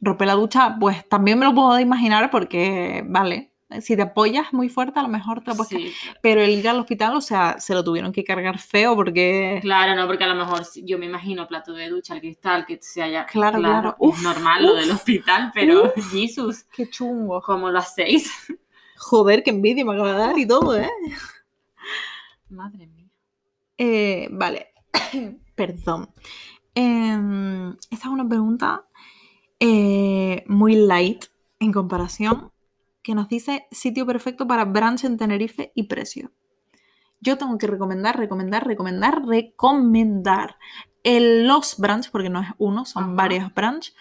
[0.00, 3.47] Romper la ducha, pues también me lo puedo imaginar porque, vale,
[3.80, 6.68] si te apoyas muy fuerte, a lo mejor te lo puedes Sí, Pero el ir
[6.68, 9.58] al hospital, o sea, se lo tuvieron que cargar feo porque...
[9.62, 12.78] claro, no, porque a lo mejor yo me imagino plato de ducha, el cristal, que
[12.80, 13.26] se haya.
[13.26, 13.88] Claro, claro.
[13.90, 17.42] es Uf, normal lo uf, del hospital, pero Jesus, Qué chungo.
[17.42, 18.32] ¿cómo lo hacéis?
[18.96, 20.90] Joder, qué envidia me acaba de dar y todo, ¿eh?
[22.48, 23.08] Madre mía.
[23.76, 24.72] Eh, vale,
[25.54, 26.08] perdón.
[26.74, 28.86] Em, esta es una pregunta
[29.60, 31.26] eh, muy light
[31.60, 32.52] en comparación,
[33.02, 36.30] que nos dice sitio perfecto para brunch en Tenerife y precio.
[37.20, 40.56] Yo tengo que recomendar, recomendar, recomendar, recomendar
[41.02, 43.12] el, los brunch, porque no es uno, son Ajá.
[43.14, 43.92] varios brunch.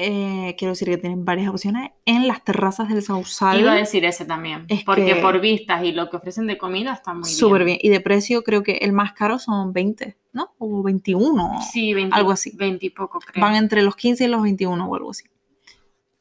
[0.00, 3.58] eh, quiero decir que tienen varias opciones en las terrazas del Sausal.
[3.58, 4.64] Iba a decir ese también.
[4.68, 7.34] Es porque que- por vistas y lo que ofrecen de comida está muy bien.
[7.36, 7.78] Súper bien.
[7.82, 10.52] Y de precio creo que el más caro son 20, ¿no?
[10.58, 11.60] O 21.
[11.72, 12.52] Sí, 20, Algo así.
[12.56, 13.42] 20 y poco, creo.
[13.42, 15.24] Van entre los 15 y los 21 o algo así.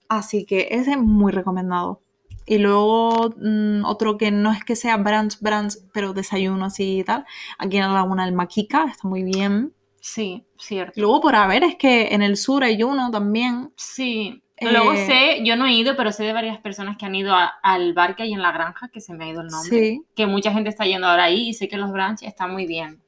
[0.10, 2.02] Así que ese es muy recomendado.
[2.50, 7.04] Y luego mm, otro que no es que sea brunch, brunch, pero desayuno así y
[7.04, 7.26] tal.
[7.60, 9.74] Aquí en la Laguna del Maquica está muy bien.
[10.00, 10.94] Sí, cierto.
[10.96, 13.72] Y luego por haber es que en el sur hay uno también.
[13.76, 14.42] Sí.
[14.60, 17.36] Eh, Luego sé, yo no he ido, pero sé de varias personas que han ido
[17.36, 19.70] a- al bar que hay en la granja, que se me ha ido el nombre.
[19.70, 20.02] Sí.
[20.16, 23.00] Que mucha gente está yendo ahora ahí y sé que los brunch están muy bien.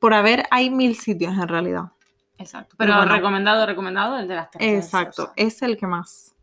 [0.00, 1.84] Por haber hay mil sitios en realidad.
[2.36, 2.74] Exacto.
[2.76, 3.14] Pero Pero bueno.
[3.14, 5.30] recomendado, recomendado el de las de Exacto.
[5.36, 6.34] Es el que más.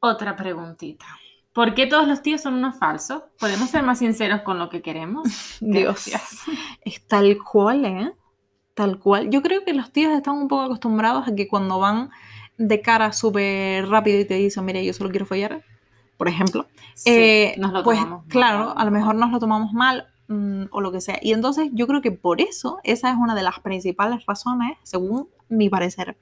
[0.00, 1.04] Otra preguntita.
[1.52, 3.22] ¿Por qué todos los tíos son unos falsos?
[3.38, 5.28] ¿Podemos ser más sinceros con lo que queremos?
[5.60, 6.06] Dios.
[6.08, 6.40] Gracias.
[6.84, 8.12] Es tal cual, ¿eh?
[8.74, 9.30] Tal cual.
[9.30, 12.10] Yo creo que los tíos están un poco acostumbrados a que cuando van
[12.56, 15.62] de cara súper rápido y te dicen, mira, yo solo quiero follar,
[16.16, 18.28] por ejemplo, Sí, eh, nos lo pues tomamos mal.
[18.28, 21.18] claro, a lo mejor nos lo tomamos mal mm, o lo que sea.
[21.20, 25.28] Y entonces yo creo que por eso esa es una de las principales razones, según
[25.48, 26.18] mi parecer,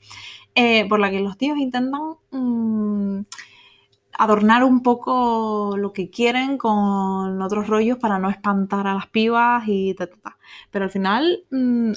[0.54, 3.20] eh, por la que los tíos intentan mm,
[4.18, 9.62] adornar un poco lo que quieren con otros rollos para no espantar a las pibas
[9.66, 10.38] y ta, ta, ta.
[10.70, 11.92] Pero al final, mm,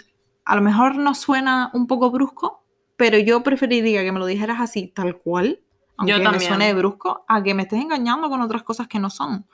[0.45, 2.63] a lo mejor nos suena un poco brusco,
[2.95, 5.59] pero yo preferiría que me lo dijeras así, tal cual,
[5.97, 6.47] aunque me también.
[6.47, 9.47] suene brusco, a que me estés engañando con otras cosas que no son.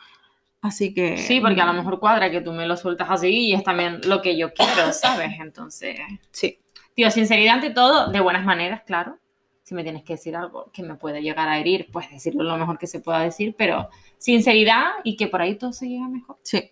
[0.62, 1.18] Así que...
[1.18, 3.64] Sí, porque a lo mm, mejor cuadra que tú me lo sueltas así y es
[3.64, 5.40] también lo que yo quiero, ¿sabes?
[5.40, 5.98] Entonces,
[6.32, 6.60] Sí,
[6.96, 9.20] tío, sinceridad ante todo, de buenas maneras, claro.
[9.68, 12.56] Si me tienes que decir algo que me pueda llegar a herir, pues decirlo lo
[12.56, 16.38] mejor que se pueda decir, pero sinceridad y que por ahí todo se llegue mejor.
[16.42, 16.72] sí.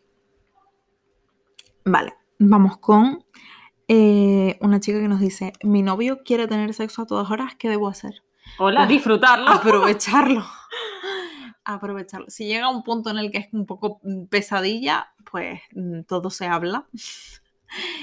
[1.83, 3.25] Vale, vamos con
[3.89, 7.67] eh, una chica que nos dice, mi novio quiere tener sexo a todas horas, ¿qué
[7.67, 8.23] debo hacer?
[8.59, 9.49] Hola, Uf, disfrutarlo.
[9.49, 10.45] aprovecharlo.
[11.65, 12.27] aprovecharlo.
[12.29, 16.29] Si llega un punto en el que es un poco mm, pesadilla, pues mm, todo
[16.29, 16.87] se habla.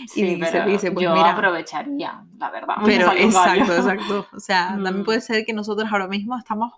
[0.07, 1.31] Sí, y dice, pero dice, pues yo mira.
[1.33, 2.75] aprovecharía, la verdad.
[2.85, 4.27] Pero exacto, exacto.
[4.35, 5.05] O sea, también Mm.
[5.05, 6.73] puede ser que nosotros ahora mismo estamos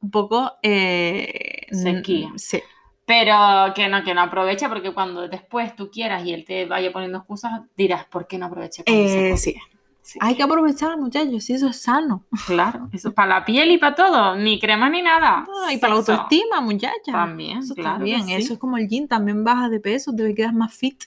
[0.00, 0.52] un poco...
[0.62, 2.30] Eh, Sequía.
[2.36, 2.60] Sí,
[3.06, 6.92] Pero que no, que no aprovecha porque cuando después tú quieras y él te vaya
[6.92, 8.82] poniendo excusas, dirás, ¿por qué no aproveché?
[8.86, 9.54] Eh, sí.
[10.02, 10.18] Sí.
[10.22, 12.24] Hay que aprovechar, muchachos, si eso es sano.
[12.46, 15.46] Claro, eso para la piel y para todo, ni crema ni nada.
[15.70, 17.12] Y para la autoestima, muchacha.
[17.12, 18.24] También, Eso claro está que bien.
[18.26, 18.32] sí.
[18.32, 21.04] Eso es como el gym, también bajas de peso, te quedas más fit.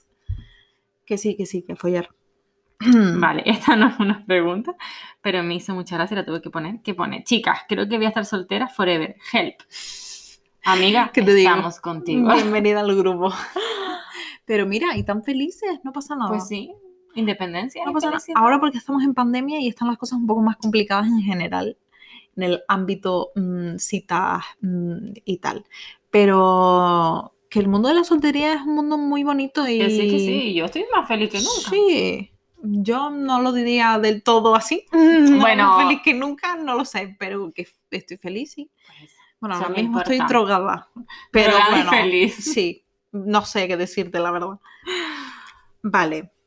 [1.06, 2.10] Que sí, que sí, que follar.
[3.20, 4.76] Vale, esta no es una pregunta,
[5.22, 6.82] pero me hizo mucha gracia, la tuve que poner.
[6.82, 9.16] Que pone, chicas, creo que voy a estar soltera forever.
[9.32, 9.56] Help.
[10.64, 11.50] Amiga, ¿Qué te digo?
[11.50, 12.28] estamos contigo.
[12.34, 13.32] Bienvenida al grupo.
[14.46, 16.30] Pero mira, y tan felices, no pasa nada.
[16.30, 16.74] Pues sí,
[17.16, 17.84] independencia.
[17.86, 18.22] No y pasa nada.
[18.36, 21.78] Ahora porque estamos en pandemia y están las cosas un poco más complicadas en general,
[22.36, 25.66] en el ámbito mm, citas mm, y tal.
[26.10, 29.78] Pero que el mundo de la soltería es un mundo muy bonito y...
[29.78, 31.70] Que sí, que sí, yo estoy más feliz que nunca.
[31.70, 32.32] Sí,
[32.64, 34.88] yo no lo diría del todo así.
[34.92, 35.68] No, Bueno.
[35.68, 38.72] más feliz que nunca, no lo sé, pero que estoy feliz, sí.
[38.98, 40.90] Pues, Bueno, ahora mismo estoy drogada,
[41.32, 42.34] pero bueno, feliz.
[42.36, 44.60] sí, no sé qué decirte, la verdad.
[45.84, 46.32] Vale.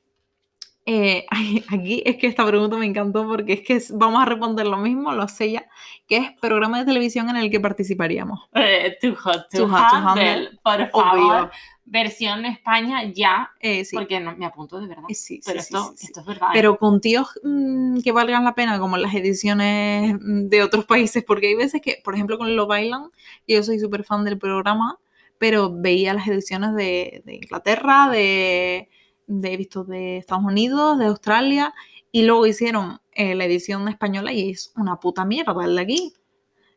[0.89, 1.27] Eh,
[1.69, 5.13] aquí es que esta pregunta me encantó porque es que vamos a responder lo mismo,
[5.13, 5.67] lo sé ya,
[6.07, 8.49] que es programa de televisión en el que participaríamos.
[8.55, 11.19] Eh, too hot to, Too hot to handle, handle, por favor.
[11.37, 11.51] obvio.
[11.89, 15.05] Versión España ya, Eh, sí, porque no, me apunto de verdad.
[15.11, 16.07] sí, Pero sí, esto, sí, sí.
[16.07, 16.49] esto es verdad.
[16.53, 21.47] Pero con tíos mm, que valgan la pena, como las ediciones de otros países, porque
[21.49, 23.11] hay veces que, por ejemplo, con Lo Bailan,
[23.47, 24.99] yo soy súper fan del programa,
[25.39, 28.89] pero veía las ediciones de, de Inglaterra, de,
[29.27, 31.75] de, he visto de Estados Unidos, de Australia,
[32.13, 36.13] y luego hicieron eh, la edición española y es una puta mierda el de aquí.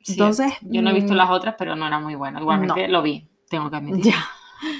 [0.03, 2.39] Sí, entonces, yo no he visto mm, las otras, pero no era muy bueno.
[2.39, 4.13] Igualmente lo vi, tengo que admitir.
[4.13, 4.25] Ya.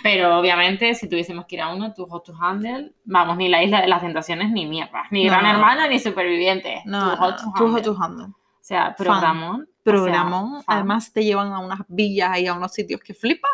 [0.03, 3.63] Pero obviamente, si tuviésemos que ir a uno, tu hot to handle, vamos, ni la
[3.63, 5.03] isla de las tentaciones, ni mierda.
[5.11, 5.51] Ni No, gran no.
[5.51, 6.81] hermana, ni supervivientes.
[6.85, 7.71] No, tu hot to no, handle.
[7.71, 8.25] Hot to Handle.
[8.25, 9.61] O sea, programón.
[9.61, 10.63] o sea, Programón.
[10.67, 13.51] Además, te llevan a unas villas y a unos sitios que flipas.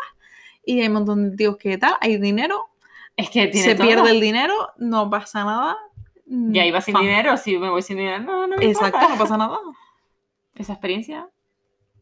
[0.64, 2.66] Y hay un montón de tíos que tal, hay dinero,
[3.16, 3.86] es que tiene se todo.
[3.86, 5.76] pierde el dinero, no pasa nada.
[6.26, 9.08] mm, Ya iba sin dinero, si me voy sin dinero, no, no me Exacto, importa.
[9.14, 9.58] no pasa nada.
[10.54, 11.28] Esa experiencia,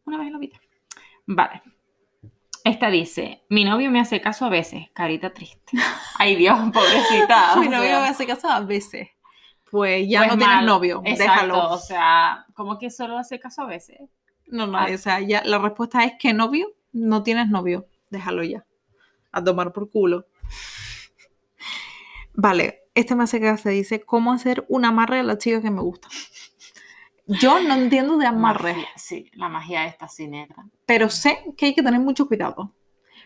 [0.05, 0.59] una vez en la vida.
[1.25, 1.61] Vale.
[2.63, 5.77] Esta dice, mi novio me hace caso a veces, carita triste.
[6.17, 7.55] Ay Dios, pobrecita.
[7.59, 9.09] Mi novio sea, me hace caso a veces.
[9.69, 11.69] Pues ya pues no tienes novio, Exacto, déjalo.
[11.71, 13.99] o sea, como que solo hace caso a veces.
[14.47, 14.87] No, no, Ah.
[14.93, 18.65] o sea, ya la respuesta es que novio, no tienes novio, déjalo ya.
[19.31, 20.25] A tomar por culo.
[22.35, 25.71] Vale, este me hace que se dice, ¿cómo hacer un amarre a la chica que
[25.71, 26.07] me gusta?
[27.27, 28.75] Yo no entiendo de amarres.
[28.75, 30.67] Magia, sí, la magia esta así negra.
[30.85, 32.75] pero sé que hay que tener mucho cuidado.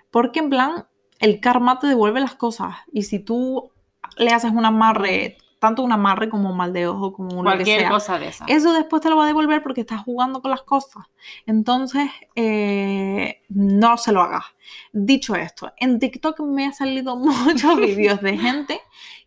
[0.10, 0.88] Porque en plan,
[1.20, 2.78] el karma te devuelve las cosas.
[2.92, 3.72] Y si tú
[4.18, 7.58] le haces un amarre, tanto un amarre como un mal de ojo, como lo que
[7.58, 8.46] Cualquier sea, cosa de esa.
[8.48, 11.06] eso después te lo va a devolver porque estás jugando con las cosas.
[11.46, 14.46] Entonces, eh, no se lo hagas.
[14.94, 18.82] Dicho esto, en TikTok me han salido muchos vídeos de gente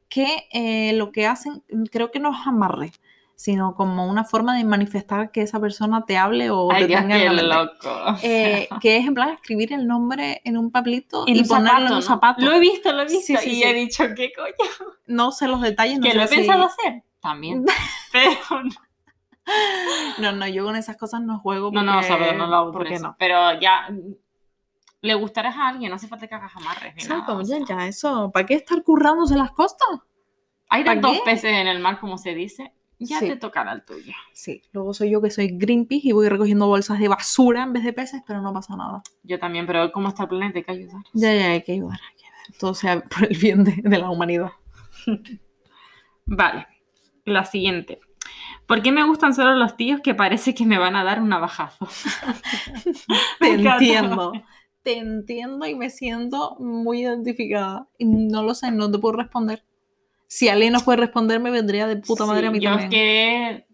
[0.08, 2.92] que eh, lo que hacen, creo que no es amarre,
[3.42, 7.00] sino como una forma de manifestar que esa persona te hable o Ay, te Dios,
[7.00, 7.88] tenga en qué loco.
[8.06, 8.16] o.
[8.22, 11.86] Eh, que es en plan escribir el nombre en un papelito y un ponerlo zapato,
[11.86, 12.02] en un ¿no?
[12.02, 12.42] zapato.
[12.44, 13.20] Lo he visto, lo he visto.
[13.26, 13.62] Sí, sí, y sí.
[13.64, 14.92] he dicho, ¿qué coño?
[15.06, 15.98] No sé los detalles.
[15.98, 17.02] No que lo he si- pensado hacer.
[17.20, 17.64] También.
[18.12, 18.70] Pero no.
[20.18, 21.72] No, no, yo con esas cosas no juego.
[21.72, 23.08] No, no, porque- saber, no lo hago por porque eso.
[23.08, 23.16] no.
[23.18, 24.14] Pero ya mm,
[25.00, 26.94] le gustarás a alguien, no hace falta que hagas amarres.
[26.94, 27.58] ni Exacto, nada, o sea.
[27.58, 28.30] muchacha, eso.
[28.32, 29.88] ¿Para qué estar currándose las costas?
[30.68, 31.20] Hay ¿Pa' tantos qué?
[31.24, 32.72] peces en el mar, como se dice.
[33.04, 33.28] Ya Sí.
[33.28, 34.12] te tocará el tuyo.
[34.32, 37.84] Sí, luego soy yo que soy Greenpeace y voy recogiendo bolsas de basura en vez
[37.84, 39.02] de peces, pero no pasa nada.
[39.22, 41.02] Yo también, pero cómo está el planeta, hay que ayudar.
[41.12, 42.58] Ya, ya, hay que ayudar, hay que ayudar.
[42.58, 44.50] Todo sea por el bien de, de la humanidad.
[46.26, 46.66] Vale,
[47.24, 48.00] la siguiente.
[48.66, 51.28] ¿Por qué me gustan solo los tíos que parece que me van a dar un
[51.28, 51.86] navajazo?
[53.40, 54.32] Te entiendo.
[54.82, 57.88] Te entiendo y me siento muy identificada.
[58.00, 59.64] No lo sé, no te puedo responder.
[60.34, 62.88] Si alguien no puede responder, me vendría de puta madre Sí, a mí yo también.
[62.88, 63.66] es que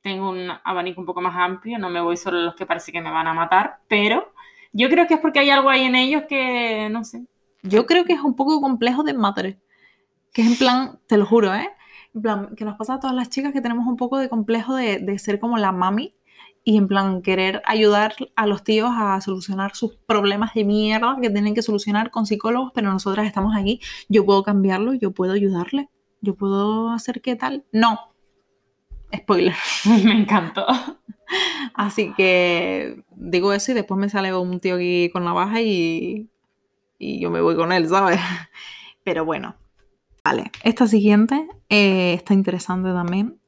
[0.00, 2.92] tengo un abanico un poco más amplio, no me voy solo a los que parece
[2.92, 4.32] que me van a matar, pero
[4.72, 7.26] yo creo que es porque hay algo ahí en ellos que, no sé,
[7.64, 9.58] Yo creo que es un poco complejo de madre.
[10.32, 11.68] Que es en plan, te lo juro, ¿eh?
[12.14, 14.76] En plan, que nos pasa a todas las chicas que tenemos un poco de complejo
[14.76, 16.14] de, de ser como la mami
[16.62, 21.30] y en plan querer ayudar a los tíos a solucionar sus problemas de mierda que
[21.30, 23.80] tienen que solucionar con psicólogos, pero nosotras estamos aquí.
[24.08, 25.88] Yo puedo cambiarlo, yo puedo ayudarle,
[26.24, 27.64] yo puedo hacer qué tal.
[27.72, 27.98] No.
[29.14, 29.54] Spoiler.
[30.04, 30.66] me encantó.
[31.74, 36.30] Así que digo eso y después me sale un tío aquí con navaja y,
[36.98, 38.18] y yo me voy con él, ¿sabes?
[39.04, 39.56] Pero bueno.
[40.24, 43.40] Vale, esta siguiente eh, está interesante también,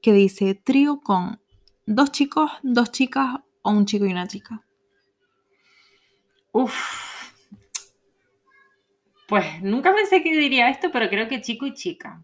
[0.00, 1.38] que dice trío con
[1.86, 4.64] dos chicos, dos chicas o un chico y una chica.
[6.52, 7.13] Uf.
[9.28, 12.22] Pues nunca pensé que diría esto, pero creo que chico y chica.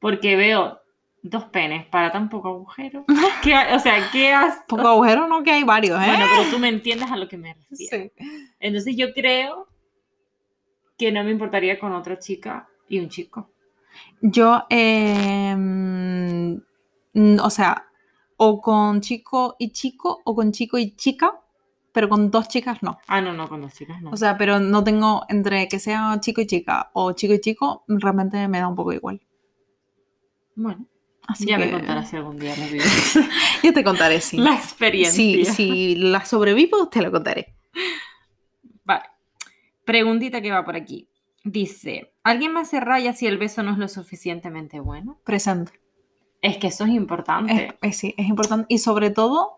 [0.00, 0.80] Porque veo
[1.22, 3.04] dos penes para tan poco agujero.
[3.42, 4.58] ¿Qué ha- o sea, ¿qué has...?
[4.68, 6.06] Poco agujero, no que hay varios, ¿eh?
[6.06, 8.10] Bueno, pero tú me entiendes a lo que me refiero.
[8.16, 8.24] sí.
[8.60, 9.66] Entonces yo creo
[10.98, 13.50] que no me importaría con otra chica y un chico.
[14.20, 16.56] Yo, eh, mm,
[17.42, 17.86] o sea,
[18.36, 21.40] o con chico y chico, o con chico y chica,
[21.96, 22.98] pero con dos chicas no.
[23.06, 24.10] Ah, no, no, con dos chicas no.
[24.10, 27.84] O sea, pero no tengo entre que sea chico y chica o chico y chico,
[27.88, 29.22] realmente me da un poco igual.
[30.54, 30.86] bueno,
[31.26, 33.18] Así ya que me contarás si algún día vives.
[33.62, 34.36] Yo te contaré, sí.
[34.36, 35.14] La experiencia.
[35.16, 37.56] Sí, si la sobrevivo, te lo contaré.
[38.84, 39.04] Vale.
[39.86, 41.08] Preguntita que va por aquí.
[41.44, 45.18] Dice, ¿alguien me hace raya si el beso no es lo suficientemente bueno?
[45.24, 45.72] Presente.
[46.42, 47.68] Es que eso es importante.
[47.80, 48.66] Es, es- sí, es importante.
[48.68, 49.55] Y sobre todo,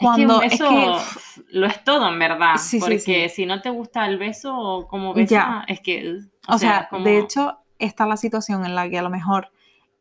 [0.00, 1.02] Es cuando que es un beso
[1.44, 2.54] que, lo es todo, en verdad.
[2.58, 3.28] Sí, porque sí.
[3.28, 5.64] si no te gusta el beso como besa, Ya.
[5.68, 6.18] es que...
[6.48, 9.50] O sea, como- de hecho, está la situación en la que a lo mejor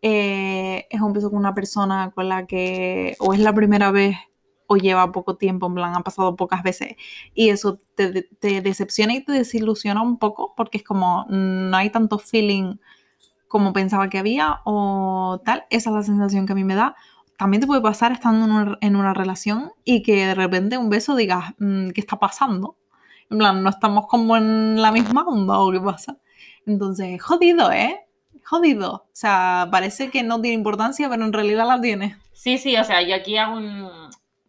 [0.01, 4.15] eh, es un beso con una persona con la que o es la primera vez
[4.67, 6.95] o lleva poco tiempo, en plan, han pasado pocas veces,
[7.33, 11.89] y eso te, te decepciona y te desilusiona un poco, porque es como, no hay
[11.89, 12.75] tanto feeling
[13.47, 16.95] como pensaba que había, o tal, esa es la sensación que a mí me da.
[17.37, 20.89] También te puede pasar estando en una, en una relación y que de repente un
[20.89, 22.77] beso digas, mm, ¿qué está pasando?
[23.29, 26.17] En plan, no estamos como en la misma onda o qué pasa.
[26.65, 28.05] Entonces, jodido, ¿eh?
[28.43, 28.93] Jodido.
[28.93, 32.17] O sea, parece que no tiene importancia, pero en realidad la tiene.
[32.33, 33.89] Sí, sí, o sea, yo aquí hago un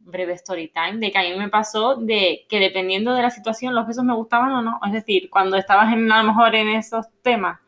[0.01, 3.75] breve story time de que a mí me pasó de que dependiendo de la situación
[3.75, 4.81] los besos me gustaban o no.
[4.87, 7.61] Es decir, cuando estabas en, a lo mejor en esos temas,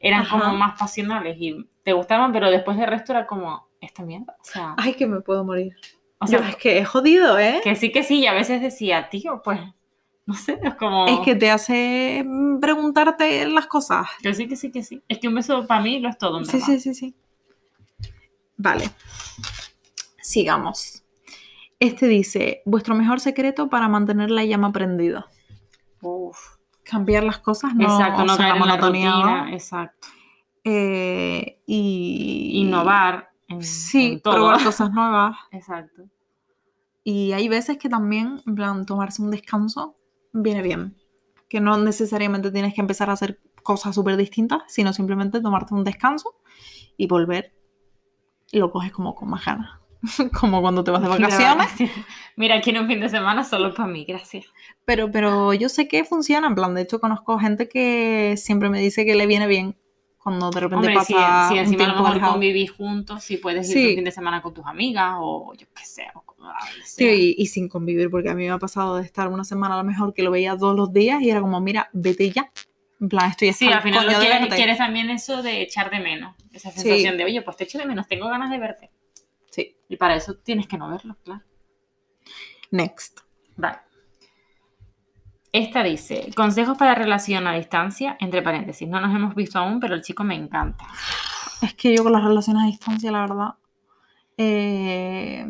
[0.00, 0.38] eran Ajá.
[0.38, 4.36] como más pasionales y te gustaban, pero después del resto era como, esta mierda.
[4.40, 5.74] O sea, Ay, que me puedo morir.
[6.18, 7.60] o sea, es que es jodido, ¿eh?
[7.64, 9.60] que sí, que sí, y a veces decía, tío, pues,
[10.26, 11.06] no sé, es como...
[11.08, 12.24] Es que te hace
[12.60, 14.06] preguntarte las cosas.
[14.22, 15.02] Que sí, que sí, que sí.
[15.08, 17.14] Es que un beso para mí lo es todo, Sí, sí, sí, sí.
[18.56, 18.90] Vale.
[20.20, 21.02] Sigamos.
[21.78, 25.26] Este dice, vuestro mejor secreto para mantener la llama prendida.
[26.02, 26.56] Uf.
[26.82, 29.10] Cambiar las cosas, no, exacto, no caer la en la monotonía.
[29.12, 30.08] rutina, exacto.
[30.64, 34.34] eh, y Innovar en, Sí, en todo.
[34.34, 35.36] probar cosas nuevas.
[35.52, 36.04] Exacto.
[37.04, 39.96] Y hay veces que también, en plan, tomarse un descanso
[40.32, 40.96] viene bien.
[41.48, 45.84] Que no necesariamente tienes que empezar a hacer cosas súper distintas, sino simplemente tomarte un
[45.84, 46.34] descanso
[46.96, 47.52] y volver.
[48.52, 49.70] Lo coges como con más ganas.
[50.40, 51.68] como cuando te vas de vacaciones.
[52.36, 54.46] Mira, quiero un fin de semana solo para mí, gracias.
[54.84, 56.46] Pero, pero yo sé que funciona.
[56.46, 59.76] En plan, de hecho, conozco gente que siempre me dice que le viene bien
[60.22, 63.24] cuando de repente Hombre, si, pasa si un encima a lo tiempo mejor convivís juntos,
[63.24, 63.88] si puedes ir Sí.
[63.88, 66.06] un fin de semana con tus amigas o yo qué sé.
[66.14, 66.34] O, que
[66.84, 67.14] Sí, sea.
[67.14, 69.78] y, y sin convivir, porque a mí me ha pasado de estar una semana a
[69.78, 72.50] lo mejor que lo veía todos los días y era como, mira, vete ya.
[73.00, 74.18] En plan, estoy Sí, al final lo
[74.54, 76.36] quieres, también eso de echar de menos.
[76.52, 76.80] Esa Sí.
[76.80, 78.90] sensación de, oye, pues te echo de menos, tengo ganas de verte.
[79.50, 79.74] Sí.
[79.88, 81.42] Y para eso tienes que no verlo, claro.
[82.70, 83.20] Next.
[83.56, 83.78] Vale.
[85.52, 89.94] Esta dice, consejos para relación a distancia, entre paréntesis, no nos hemos visto aún, pero
[89.94, 90.86] el chico me encanta.
[91.60, 93.54] Es que yo con las relaciones a distancia, la verdad,
[94.36, 95.44] eh,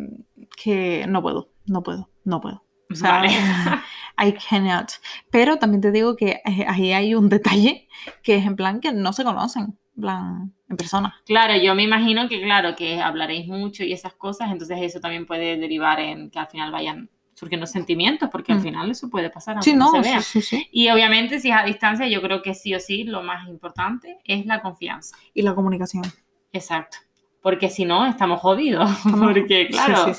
[0.57, 2.65] que no puedo, no puedo, no puedo.
[2.91, 3.29] O sea, Vale.
[4.19, 4.91] I cannot.
[5.31, 7.89] Pero también te digo que eh, ahí hay un detalle
[8.23, 11.15] que es en plan que no se conocen, en plan, en persona.
[11.27, 15.27] Claro, yo me imagino que, claro, que hablaréis mucho y esas cosas, entonces eso también
[15.27, 18.63] puede derivar en que al final vayan surgiendo sentimientos, porque al Mm.
[18.63, 20.21] final eso puede pasar aunque Sí, no, no, se vea.
[20.23, 20.69] sí, sí.
[20.73, 24.19] Y obviamente si es a distancia, yo creo que sí o sí lo más importante
[24.25, 25.17] es la confianza.
[25.33, 26.05] Y la comunicación.
[26.53, 26.99] Exacto.
[27.43, 28.91] Porque si no, estamos jodidos.
[29.49, 30.13] Porque, claro,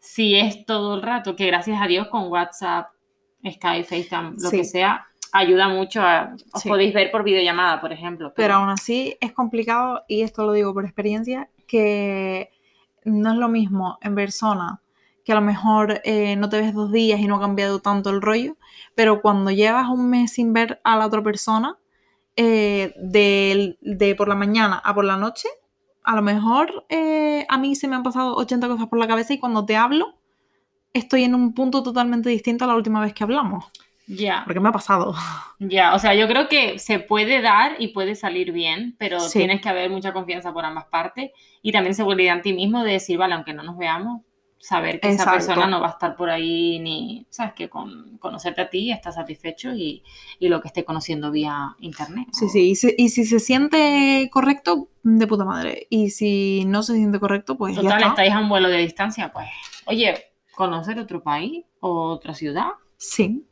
[0.00, 2.88] si es todo el rato, que gracias a Dios con WhatsApp,
[3.48, 6.34] Skype, FaceTime, lo que sea, ayuda mucho a...
[6.52, 8.32] Os podéis ver por videollamada, por ejemplo.
[8.34, 12.50] Pero aún así es complicado, y esto lo digo por experiencia, que
[13.04, 14.80] no es lo mismo en persona,
[15.28, 18.08] que a lo mejor eh, no te ves dos días y no ha cambiado tanto
[18.08, 18.56] el rollo,
[18.94, 21.76] pero cuando llevas un mes sin ver a la otra persona,
[22.34, 25.50] eh, de, de por la mañana a por la noche,
[26.02, 29.34] a lo mejor eh, a mí se me han pasado 80 cosas por la cabeza
[29.34, 30.14] y cuando te hablo,
[30.94, 33.66] estoy en un punto totalmente distinto a la última vez que hablamos,
[34.06, 34.44] Ya.
[34.46, 35.14] porque me ha pasado.
[35.58, 39.40] Ya, o sea, yo creo que se puede dar y puede salir bien, pero Sí.
[39.40, 42.92] tienes que haber mucha confianza por ambas partes y también seguridad en ti mismo de
[42.92, 44.22] decir, vale, aunque no nos veamos,
[44.60, 48.60] saber que esa persona no va a estar por ahí ni, sabes, que con conocerte
[48.60, 50.02] a ti está satisfecho y,
[50.38, 52.26] y lo que esté conociendo vía internet.
[52.32, 55.86] Sí, o- sí, y si, y si se siente correcto, de puta madre.
[55.90, 58.08] Y si no se siente correcto, pues ya Total, está.
[58.10, 59.46] estáis a un vuelo de distancia, pues,
[59.86, 60.14] oye,
[60.54, 62.70] conocer otro país o otra ciudad.
[62.96, 63.46] Sí,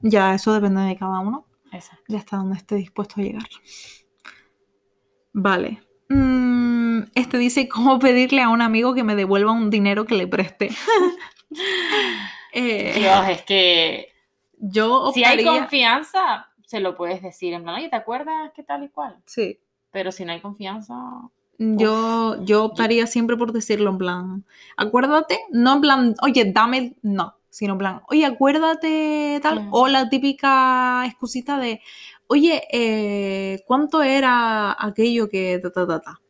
[0.00, 2.04] ya eso depende de cada uno, Exacto.
[2.08, 3.42] de hasta dónde esté dispuesto a llegar.
[5.32, 5.82] Vale.
[6.08, 6.77] Mm,
[7.14, 10.70] Este dice cómo pedirle a un amigo que me devuelva un dinero que le preste.
[12.54, 14.08] Eh, Dios, es que
[14.58, 18.84] yo si hay confianza, se lo puedes decir en plan, oye, ¿te acuerdas qué tal
[18.84, 19.16] y cual?
[19.26, 19.60] Sí.
[19.90, 20.94] Pero si no hay confianza,
[21.58, 24.44] Yo, yo optaría siempre por decirlo en plan,
[24.76, 30.08] acuérdate, no en plan, oye, dame, no, sino en plan, oye, acuérdate tal, o la
[30.08, 31.80] típica excusita de,
[32.28, 36.20] oye, eh, ¿cuánto era aquello que ta, ta, ta, ta?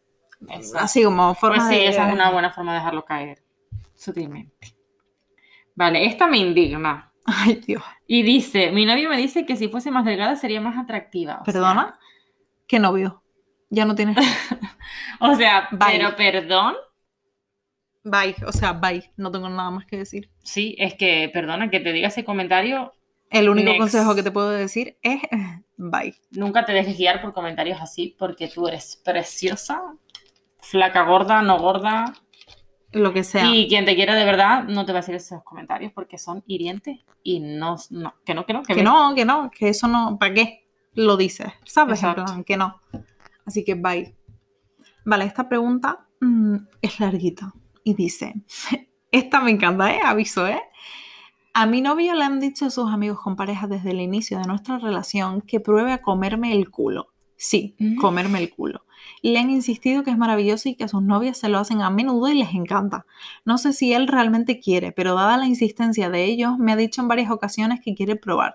[0.48, 0.78] Exacto.
[0.84, 1.88] Así como forma Pues sí, de...
[1.88, 3.42] esa es una buena forma de dejarlo caer
[3.94, 4.76] sutilmente.
[5.74, 7.12] Vale, esta me indigna.
[7.24, 10.78] Ay, Dios, Y dice, mi novio me dice que si fuese más delgada sería más
[10.78, 11.34] atractiva.
[11.40, 11.98] O sea- ¿perdona?
[12.66, 13.22] ¿Qué novio?
[13.70, 14.16] Ya no tienes...
[15.20, 15.98] o sea, Bye.
[15.98, 16.74] pero perdón.
[18.04, 20.30] Bye, o sea, bye, no tengo nada más que decir.
[20.42, 22.92] Sí, es que, perdona, que te diga ese comentario,
[23.28, 23.80] El único Next.
[23.80, 25.20] consejo que te puedo decir es
[25.76, 26.14] bye.
[26.30, 29.82] nunca te dejes guiar por comentarios así, porque tú eres preciosa,
[30.70, 32.12] flaca, gorda, no gorda,
[32.92, 33.46] Lo que sea.
[33.54, 36.42] y quien te quiera de verdad no te va a hacer esos comentarios porque son
[36.46, 40.18] hirientes y no, no que no, que no, Que no, que no, que eso no,
[40.18, 41.52] ¿para qué lo dices?
[41.64, 42.02] ¿Sabes?
[42.02, 42.80] En plan, que no.
[43.46, 44.14] Así que bye.
[45.04, 47.52] Vale, esta pregunta mm, es larguita
[47.84, 48.34] y dice,
[49.12, 50.00] esta me encanta, ¿eh?
[50.04, 50.60] Aviso, ¿eh?
[51.54, 54.78] A mi novio le han dicho sus amigos con pareja desde el inicio de nuestra
[54.78, 57.08] relación que pruebe a comerme el culo.
[57.36, 57.96] Sí, Mm.
[57.96, 58.84] comerme el culo.
[59.22, 62.28] Le han insistido que es maravilloso y que sus novias se lo hacen a menudo
[62.28, 63.06] y les encanta.
[63.44, 67.00] No sé si él realmente quiere, pero dada la insistencia de ellos, me ha dicho
[67.00, 68.54] en varias ocasiones que quiere probar.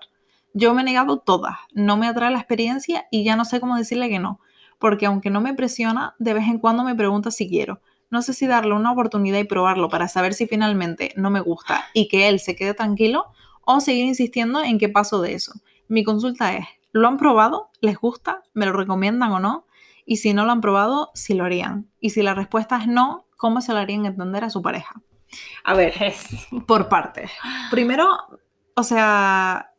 [0.52, 3.76] Yo me he negado todas, no me atrae la experiencia y ya no sé cómo
[3.76, 4.38] decirle que no,
[4.78, 7.80] porque aunque no me presiona, de vez en cuando me pregunta si quiero.
[8.10, 11.86] No sé si darle una oportunidad y probarlo para saber si finalmente no me gusta
[11.92, 13.26] y que él se quede tranquilo
[13.64, 15.54] o seguir insistiendo en qué paso de eso.
[15.88, 17.70] Mi consulta es, ¿lo han probado?
[17.80, 18.42] ¿Les gusta?
[18.52, 19.66] ¿Me lo recomiendan o no?
[20.06, 21.88] Y si no lo han probado, si lo harían.
[22.00, 24.94] Y si la respuesta es no, ¿cómo se lo harían entender a su pareja?
[25.64, 27.30] A ver, Es- por partes.
[27.70, 28.08] Primero,
[28.76, 29.70] o sea,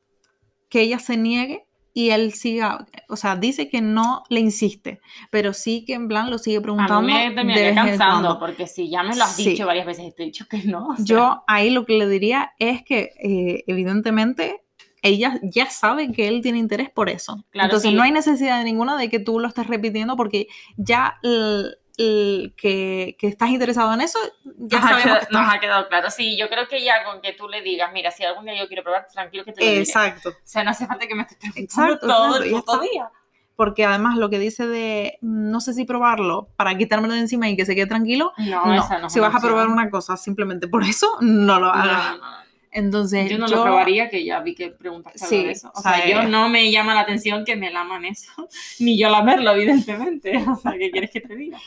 [0.70, 5.00] que ella se niegue y él siga, o sea, dice que no le insiste,
[5.32, 7.02] pero sí que en plan lo sigue A preguntando.
[7.04, 9.52] mí me terminaría cansando, porque si ya me lo has Sí.
[9.52, 10.88] dicho varias veces y te he dicho que no.
[10.88, 14.65] o sea, Yo ahí lo que le diría es que eh, evidentemente
[15.06, 17.46] ella ya sabe que él tiene interés por eso.
[17.52, 17.96] Claro, Entonces sí.
[17.96, 20.48] no hay necesidad ninguna de que tú lo estés repitiendo porque
[20.78, 24.20] ya el- el que, que estás interesado en eso,
[24.58, 26.10] ya nos, ha sabemos quedado, que nos ha quedado claro.
[26.12, 28.68] Sí, yo creo que ya con que tú le digas, mira, si algún día yo
[28.68, 29.82] quiero probar, tranquilo que te lo diré.
[29.82, 30.30] Exacto.
[30.30, 33.10] O sea, no hace falta que me estés preguntando Exacto, todo el puto día.
[33.56, 37.56] Porque además lo que dice de no sé si probarlo para quitármelo de encima y
[37.56, 38.74] que se quede tranquilo, No, no.
[38.74, 42.18] esa no si vas a probar una cosa simplemente por eso, no lo No, hagas.
[42.18, 42.45] no, no.
[42.78, 45.72] Entonces, Yo no lo probaría, que ya vi que preguntaste algo Sí, de eso.
[45.74, 48.32] O sea, sea, yo eh, no me llama la atención que me laman eso,
[48.80, 50.34] ni yo lamerlo, evidentemente.
[50.52, 51.58] O sea, ¿qué quieres que te diga?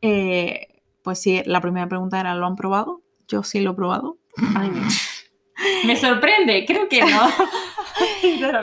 [0.00, 0.68] eh,
[1.02, 3.02] pues sí, la primera pregunta era, ¿lo han probado?
[3.26, 4.18] Yo sí lo he probado.
[4.56, 4.82] Ay, no.
[5.84, 7.28] Me sorprende, creo que no.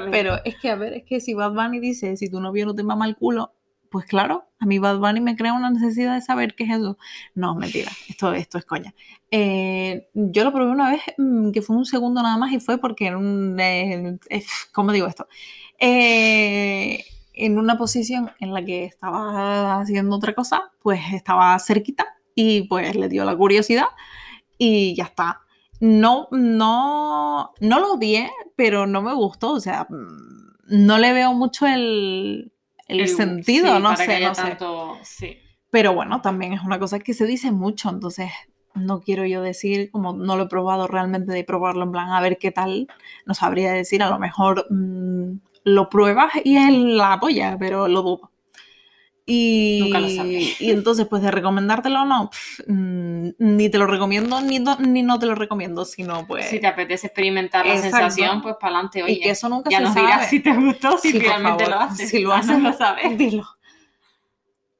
[0.09, 2.75] Pero es que, a ver, es que si Bad Bunny dice, si tu novio no
[2.75, 3.53] te mama el culo,
[3.89, 6.97] pues claro, a mí Bad Bunny me crea una necesidad de saber qué es eso.
[7.35, 8.93] No, mentira, esto, esto es coña.
[9.31, 12.77] Eh, yo lo probé una vez, mm, que fue un segundo nada más, y fue
[12.77, 13.59] porque en un...
[13.59, 15.27] eh, eh, ¿Cómo digo esto?
[15.79, 22.95] En una posición en la que estaba haciendo otra cosa, pues estaba cerquita y pues
[22.95, 23.87] le dio la curiosidad
[24.57, 25.41] y ya está.
[25.79, 29.53] No, no, no lo odié, pero no me gustó.
[29.53, 32.51] O sea, mm, no le veo mucho el,
[32.89, 34.57] el sentido, sí, no para que sé, haya no sé.
[35.03, 35.37] sí.
[35.69, 38.31] Pero bueno, también es una cosa que se dice mucho, entonces
[38.75, 42.21] no quiero yo decir, como no lo he probado realmente de probarlo en plan a
[42.21, 42.87] ver qué tal,
[43.25, 48.01] no sabría decir, a lo mejor mm, lo pruebas y él la apoya, pero lo
[48.01, 48.31] dudo.
[49.31, 53.85] Y, Nunca lo y entonces, pues de recomendártelo o no, pf, mm, ni te lo
[53.87, 56.47] recomiendo ni, no- ni no te lo recomiendo, sino pues...
[56.49, 57.97] Si te apetece experimentar la Exacto.
[57.97, 60.05] sensación, pues para adelante, y que eso nunca ya se nos sabe.
[60.07, 62.09] dirás si te gustó, si Sí, finalmente favor, lo haces.
[62.09, 63.17] Si lo haces, lo saber.
[63.17, 63.47] dilo.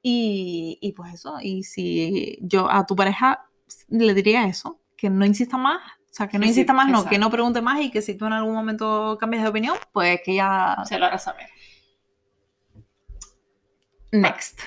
[0.01, 3.45] Y, y pues eso, y si yo a tu pareja
[3.89, 6.93] le diría eso, que no insista más, o sea, que no Sí, insista más, no,
[7.03, 7.19] que exacto.
[7.19, 10.35] no pregunte más y que si tú en algún momento cambias de opinión, pues que
[10.35, 10.77] ya...
[10.85, 11.47] Se lo harás saber.
[14.11, 14.59] Next.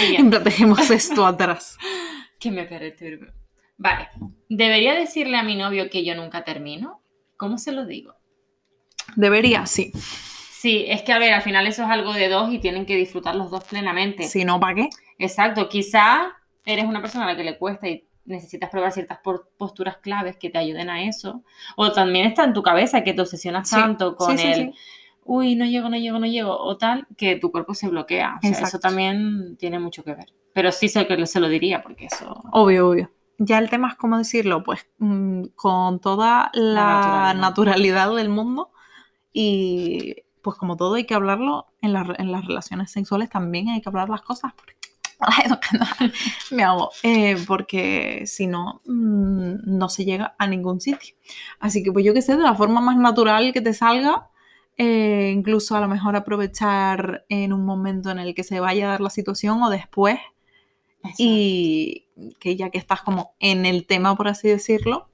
[0.00, 0.38] Siguiente.
[0.44, 1.78] Dejemos esto atrás.
[2.38, 3.32] que me perturbe.
[3.76, 4.08] Vale.
[4.48, 7.00] ¿Debería decirle a mi novio que yo nunca termino?
[7.36, 8.14] ¿Cómo se lo digo?
[9.14, 9.92] Debería, sí.
[10.50, 12.96] Sí, es que a ver, al final eso es algo de dos y tienen que
[12.96, 14.24] disfrutar los dos plenamente.
[14.24, 14.88] Si no, ¿para qué?
[15.18, 16.32] Exacto, quizá
[16.64, 19.20] eres una persona a la que le cuesta y necesitas probar ciertas
[19.56, 21.44] posturas claves que te ayuden a eso.
[21.76, 24.72] O también está en tu cabeza que te obsesionas Sí, tanto con sí, sí, el,
[24.72, 24.78] sí.
[25.28, 28.38] Uy, no llego, no llego, no llego, o tal, que tu cuerpo se bloquea.
[28.42, 30.32] O sea, eso también tiene mucho que ver.
[30.54, 32.42] Pero sí sé que se lo diría, porque eso.
[32.50, 33.10] Obvio, obvio.
[33.36, 37.34] Ya el tema es cómo decirlo, pues mm, con toda la, naturalidad.
[37.34, 38.70] naturalidad del mundo
[39.32, 43.80] y pues como todo hay que hablarlo en, la- en las relaciones sexuales también hay
[43.82, 44.74] que hablar las cosas porque
[46.52, 51.14] me hago eh, porque si no mm, no se llega a ningún sitio
[51.60, 54.28] así que pues yo que sé de la forma más natural que te salga
[54.78, 58.90] eh, incluso a lo mejor aprovechar en un momento en el que se vaya a
[58.92, 60.18] dar la situación o después
[61.16, 62.06] y
[62.40, 65.08] que ya que estás como en el tema, por así decirlo,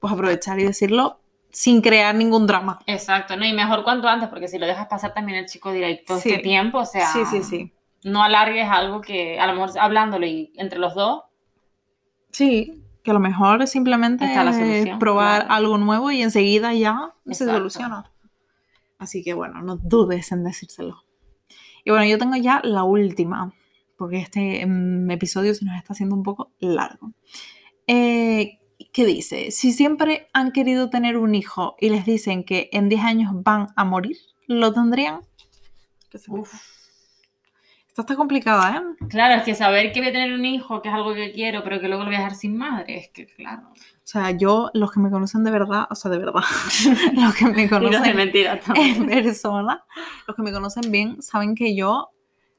[0.00, 2.78] pues aprovechar y decirlo sin crear ningún drama.
[2.86, 6.04] Exacto, no, y mejor cuanto antes, porque si lo dejas pasar también el chico "¿Y
[6.04, 6.30] todo Sí.
[6.30, 7.72] este tiempo, o sea, Sí, sí, sí.
[8.04, 11.22] no alargues algo que a lo mejor hablándolo y entre los dos,
[12.30, 15.54] Sí, que a lo mejor simplemente Está la solución, probar claro.
[15.54, 18.10] algo nuevo y enseguida ya se soluciona.
[19.02, 21.04] Así que bueno, no dudes en decírselo.
[21.84, 23.52] Y bueno, yo tengo ya la última,
[23.98, 27.12] porque este mm, episodio se nos está haciendo un poco largo.
[27.88, 28.60] Eh,
[28.92, 29.50] ¿Qué dice?
[29.50, 33.68] Si siempre han querido tener un hijo y les dicen que en 10 años van
[33.74, 35.22] a morir, ¿lo tendrían?
[36.08, 36.52] ¿Qué se Uf.
[37.92, 39.06] Esta está complicada, ¿eh?
[39.10, 41.62] claro, es que saber que voy a tener un hijo, que es algo que quiero,
[41.62, 43.64] pero que luego lo voy a dejar sin madre, es que claro.
[43.70, 46.40] O sea, yo, los que me conocen de verdad, o sea, de verdad,
[47.12, 49.06] los que me Y no de conocen mentira en también.
[49.06, 49.84] persona,
[50.26, 52.08] los que me conocen bien, saben que yo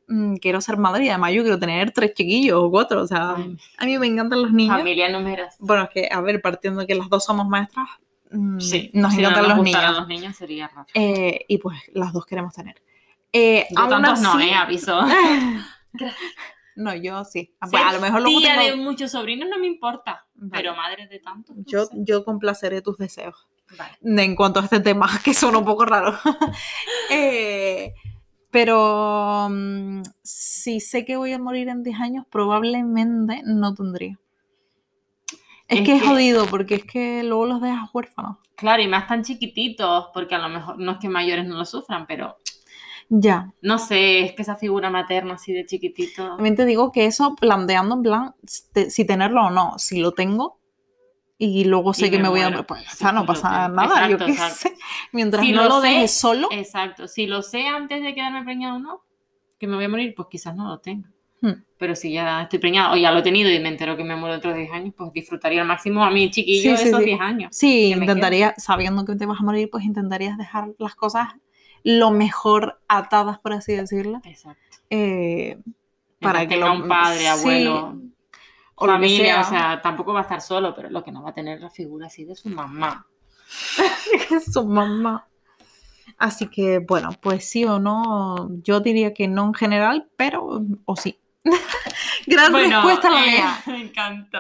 [0.07, 3.01] mm, quiero ser madre y además yo quiero tener tres chiquillos o cuatro.
[3.01, 3.57] O sea, Ay.
[3.79, 4.77] a mí me encantan los niños.
[4.77, 5.57] Familia numerosa.
[5.59, 7.87] Bueno, es que, a ver, partiendo de que las dos somos maestras,
[8.29, 9.97] mm, Sí, nos si no encantan nos los niños.
[9.97, 10.85] los niños sería raro.
[10.93, 12.75] Eh, y pues las dos queremos tener.
[13.33, 15.01] Eh, Yo tantos no, eh, aviso.
[16.75, 17.55] no, yo sí.
[17.69, 20.51] Bueno, a lo mejor luego tía tengo- de muchos sobrinos no me importa, Vale.
[20.51, 21.55] pero madre de tantos.
[21.55, 21.95] no yo, sé.
[21.99, 23.47] yo complaceré tus deseos.
[23.77, 24.23] Vale.
[24.23, 26.17] en cuanto a este tema, que suena un poco raro.
[27.09, 27.93] Eh,
[28.51, 34.19] pero mm, si sé que voy a morir en 10 años, probablemente no tendría.
[35.67, 38.37] Es, Es que es jodido, porque es que luego los dejas huérfanos.
[38.55, 41.65] Claro, y más tan chiquititos, porque a lo mejor no es que mayores no lo
[41.65, 42.37] sufran, pero
[43.09, 43.51] Ya.
[43.61, 46.35] no sé, es que esa figura materna así de chiquitito.
[46.35, 48.35] También te digo que eso planteando en plan
[48.71, 49.73] te- si tenerlo o no.
[49.77, 50.59] Si lo tengo
[51.37, 52.63] y luego sé Y que me me voy a...
[52.65, 54.55] Pues, o Sí, sea, no pasa nada, yo Exacto, qué exacto.
[54.55, 54.75] sé.
[55.11, 56.47] Mientras Si no lo sé, dejes solo...
[56.51, 59.01] Exacto, si lo sé antes de quedarme preñado o no,
[59.59, 61.09] que me voy a morir, pues quizás no lo tenga.
[61.41, 61.63] Hmm.
[61.77, 64.15] Pero si ya estoy preñada o ya lo he tenido y me entero que me
[64.15, 66.99] muero dentro de 10 años, pues disfrutaría al máximo a mi chiquillo Sí, sí, esos
[67.01, 67.05] sí.
[67.07, 67.49] 10 años.
[67.55, 71.27] Sí, intentaría, sabiendo que te vas a morir, pues intentarías dejar las cosas
[71.83, 74.21] lo mejor atadas, por así decirlo.
[74.23, 74.77] Exacto.
[74.89, 75.59] eh,
[76.19, 77.97] Para que que tenga lo- un padre, sí, abuelo,
[78.75, 79.59] o familia, o sea.
[79.59, 82.07] sea, tampoco va a estar solo, pero lo que no va a tener la figura
[82.07, 83.05] así de su mamá.
[84.51, 85.27] su mamá.
[86.17, 90.95] Así que, bueno, pues sí o no, yo diría que no en general, pero o
[90.95, 91.19] sí.
[92.27, 93.61] Gran respuesta la eh, mía.
[93.67, 94.39] Me encantó.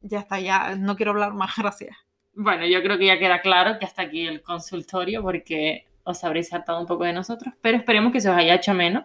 [0.00, 1.96] Ya está, ya no quiero hablar más, gracias.
[2.36, 6.52] Bueno, yo creo que ya queda claro que hasta aquí el consultorio, porque os habréis
[6.52, 9.04] hartado un poco de nosotros, pero esperemos que se os haya hecho menos.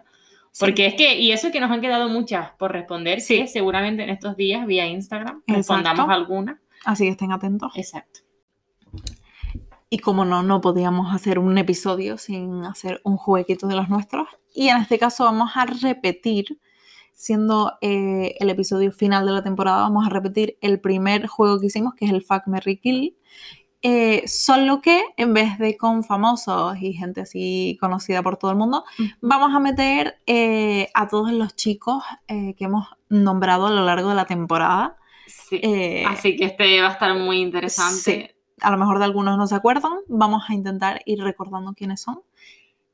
[0.58, 3.38] Porque es que, y eso que nos han quedado muchas por responder, Sí.
[3.42, 6.12] que seguramente en estos días vía Instagram respondamos Exacto.
[6.12, 6.60] alguna.
[6.84, 7.72] Así que estén atentos.
[7.76, 8.20] Exacto.
[9.88, 14.28] Y como no, no podíamos hacer un episodio sin hacer un jueguito de los nuestros.
[14.54, 16.58] Y en este caso vamos a repetir,
[17.12, 21.66] siendo eh, el episodio final de la temporada, vamos a repetir el primer juego que
[21.66, 23.16] hicimos, que es el Fuck Merry Kill.
[23.82, 28.58] Eh, solo que en vez de con famosos y gente así conocida por todo el
[28.58, 28.84] mundo,
[29.22, 34.10] vamos a meter eh, a todos los chicos eh, que hemos nombrado a lo largo
[34.10, 34.98] de la temporada.
[35.26, 35.60] Sí.
[35.62, 38.36] Eh, Así que este va a estar muy interesante.
[38.60, 42.20] a lo mejor de algunos no se acuerdan, vamos a intentar ir recordando quiénes son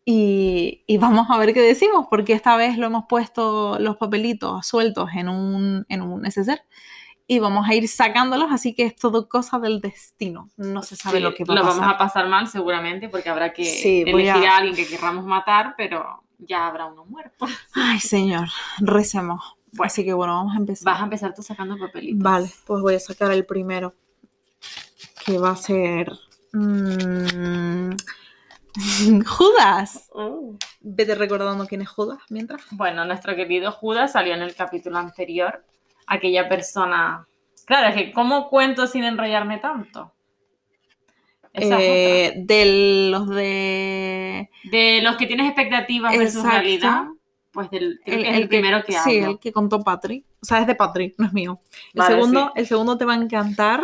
[0.05, 4.65] y, y vamos a ver qué decimos, porque esta vez lo hemos puesto los papelitos
[4.65, 6.63] sueltos en un, en un neceser
[7.29, 11.19] y vamos a ir sacándolos, así que es todo cosa del destino, no se sabe
[11.19, 11.81] Sí, lo que va a lo pasar.
[11.81, 14.57] vamos a pasar mal seguramente porque habrá que Sí, elegir a- a...
[14.59, 17.47] alguien que querramos matar, pero ya habrá uno muerto.
[17.75, 18.49] Ay, señor,
[18.79, 19.43] recemos.
[19.73, 19.87] Bueno.
[19.89, 20.85] así que bueno, vamos a empezar.
[20.93, 22.23] Vas a empezar tú sacando papelitos.
[22.23, 23.95] Vale, pues voy a sacar el primero,
[25.25, 26.13] que va a ser...
[26.53, 27.91] mm,
[29.27, 30.09] Judas.
[30.15, 30.57] Uh.
[30.81, 32.63] Vete recordando quién es Judas mientras.
[32.71, 35.65] Bueno, nuestro querido Judas salió en el capítulo anterior.
[36.07, 37.27] Aquella persona.
[37.65, 40.13] Claro, es que ¿cómo cuento sin enrollarme tanto?
[41.53, 44.51] Eh, de los de.
[44.65, 46.51] De los que tienes expectativas versus Exacto.
[46.61, 47.05] realidad,
[47.51, 49.31] pues del, que el, primero que Sí, hablo.
[49.33, 50.25] el que contó Patri.
[50.43, 51.59] O sea, es de Patri, no es mío.
[51.95, 52.61] El, Vale, segundo, sí.
[52.61, 53.83] el segundo te va a encantar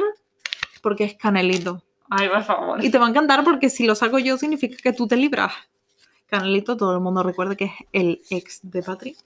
[0.83, 1.83] porque es Canelito.
[2.11, 2.85] Ay, por favor.
[2.85, 5.53] Y te va a encantar porque si lo saco yo significa que tú te libras.
[6.27, 9.16] Canelito, todo el mundo recuerda que es el ex de Patri.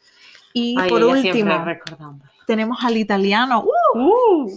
[0.53, 2.25] Y Ay, por último, recordando.
[2.47, 3.65] Tenemos al italiano.
[3.95, 4.51] ¡Uh!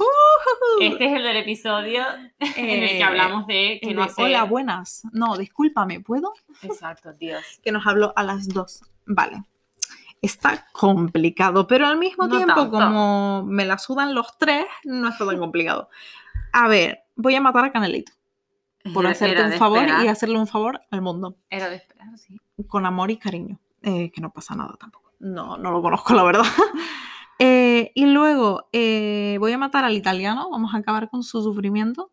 [0.82, 2.04] Este es el del episodio
[2.40, 4.26] en el que Eh, hablamos de que no de, hacer...
[4.26, 5.04] Hola, buenas.
[5.12, 6.34] No, discúlpame, ¿puedo?
[6.62, 7.44] Exacto, Dios.
[7.64, 8.82] Que nos habló a las dos.
[9.06, 9.44] Vale.
[10.22, 12.72] Está complicado, pero al mismo No tiempo, tanto.
[12.72, 15.90] como me la sudan los tres, no está tan complicado.
[16.52, 18.12] A ver, voy a matar a Canelito
[18.94, 20.06] por Era- hacerte era un favor esperar.
[20.06, 21.38] y hacerle un favor al mundo.
[21.50, 22.40] Era de esperar, sí.
[22.68, 25.14] con amor y cariño, eh, que no pasa nada tampoco.
[25.20, 26.44] No, no lo conozco, la verdad.
[27.40, 32.12] Eh, y luego eh, voy a matar al italiano, vamos a acabar con su sufrimiento.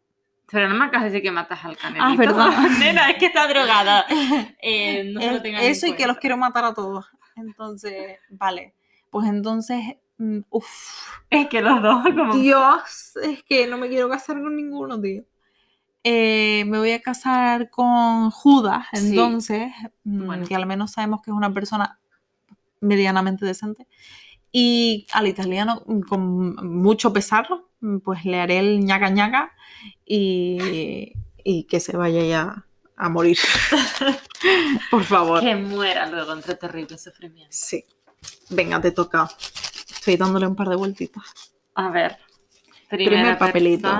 [0.50, 2.04] Pero no me acabas de decir que matas al canelito.
[2.04, 2.68] Ah, verdad.
[2.78, 4.06] Nena, es que está drogada.
[4.62, 7.06] Eh, no se lo tengan en Eso y que los quiero matar a todos.
[7.34, 8.74] Entonces, vale.
[9.10, 9.82] Pues entonces,
[10.18, 12.34] mm, uff, Es que los dos, como...
[12.36, 15.24] Dios, es que no me quiero casar con ninguno, tío.
[16.04, 19.72] Eh, me voy a casar con Judas, entonces,
[20.04, 20.46] mm, Bueno.
[20.46, 21.98] que al menos sabemos que es una persona
[22.80, 23.88] medianamente decente.
[24.58, 27.46] Y al italiano, mm, con mucho pesar,
[27.80, 29.52] mm, pues le haré el ñaca ñaca
[30.06, 31.12] y,
[31.44, 32.64] y que se vaya ya
[32.96, 33.36] a morir.
[34.90, 35.40] Por favor.
[35.40, 37.50] Que muera luego entre terrible sufrimiento.
[37.50, 37.84] Sí.
[38.48, 39.28] Venga, te toca.
[39.90, 41.24] Estoy dándole un par de vueltitas.
[41.74, 42.16] A ver.
[42.88, 43.90] Primer papelito.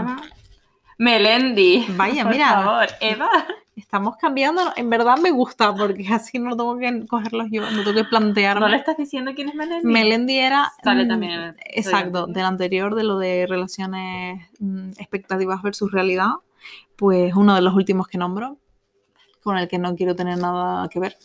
[0.97, 1.85] Melendi.
[1.91, 2.49] Vaya, Por mira.
[2.63, 3.29] favor, Eva.
[3.77, 7.95] Estamos cambiando, en verdad me gusta porque así no tengo que cogerlos yo, no tengo
[7.95, 8.61] que plantearme.
[8.63, 9.87] ¿No le estás diciendo quién es Melendi?
[9.87, 10.73] Melendi era.
[10.83, 16.31] Sale mm, también el Exacto, del anterior, de lo de relaciones, mm, expectativas versus realidad.
[16.97, 18.57] Pues uno de los últimos que nombro,
[19.43, 21.19] con el que no quiero tener nada que ver.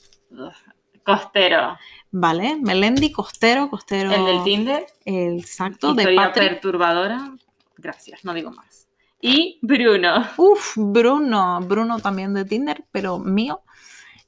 [1.05, 1.77] Costero.
[2.11, 4.11] Vale, Melendi, Costero, Costero.
[4.11, 4.85] El del Tinder.
[5.05, 6.49] Exacto, de Historia Patrick.
[6.49, 7.31] perturbadora.
[7.77, 8.90] Gracias, no digo más.
[9.21, 10.27] Y Bruno.
[10.37, 13.61] Uf, Bruno, Bruno también de Tinder, pero mío,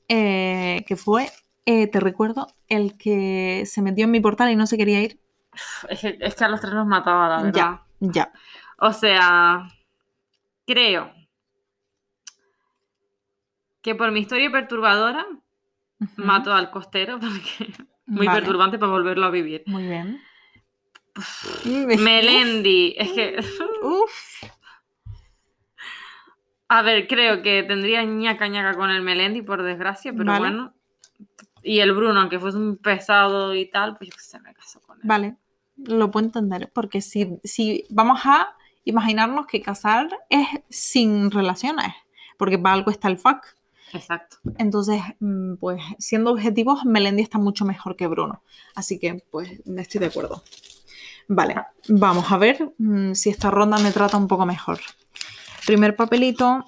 [0.08, 1.32] eh, que fue,
[1.66, 5.20] eh, te recuerdo, el que se metió en mi portal y no se quería ir.
[5.90, 7.54] Es que, es que a los tres los mataba, la verdad.
[7.54, 8.32] Ya, ya.
[8.78, 9.68] O sea,
[10.66, 11.12] creo
[13.82, 15.26] que por mi historia perturbadora
[16.16, 17.74] mato al costero porque
[18.06, 19.64] muy Vale, perturbante para volverlo a vivir.
[19.66, 20.22] Muy bien.
[21.66, 23.38] Melendi, es que,
[23.84, 24.44] Uf,
[26.74, 30.40] a ver, creo que tendría ñaca ñaca con el Melendi, por desgracia, pero Vale.
[30.40, 30.74] bueno.
[31.62, 34.98] Y el Bruno, aunque fuese un pesado y tal, pues yo sé, me caso con
[34.98, 35.04] él.
[35.04, 35.38] vale,
[35.78, 38.56] lo puedo entender, porque si, si vamos a
[38.86, 41.94] imaginarnos que casar es sin relaciones,
[42.40, 43.46] porque para algo está el fuck.
[43.94, 44.38] Exacto.
[44.58, 48.42] Entonces, mm, pues siendo objetivos, Melendi está mucho mejor que Bruno.
[48.74, 50.42] Así que, pues, estoy de acuerdo.
[51.28, 51.56] Vale,
[51.88, 54.80] vamos a ver mm, si esta ronda me trata un poco mejor.
[55.66, 56.66] Primer papelito,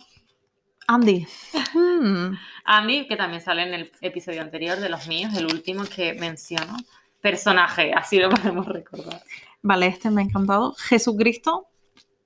[0.88, 1.28] Andy.
[1.74, 6.14] Mm, Andy, que también sale en el episodio anterior de los míos, el último que
[6.14, 6.78] menciono.
[7.22, 9.22] Personaje, así lo podemos recordar.
[9.62, 10.76] Vale, este me ha encantado.
[10.78, 11.68] Jesucristo,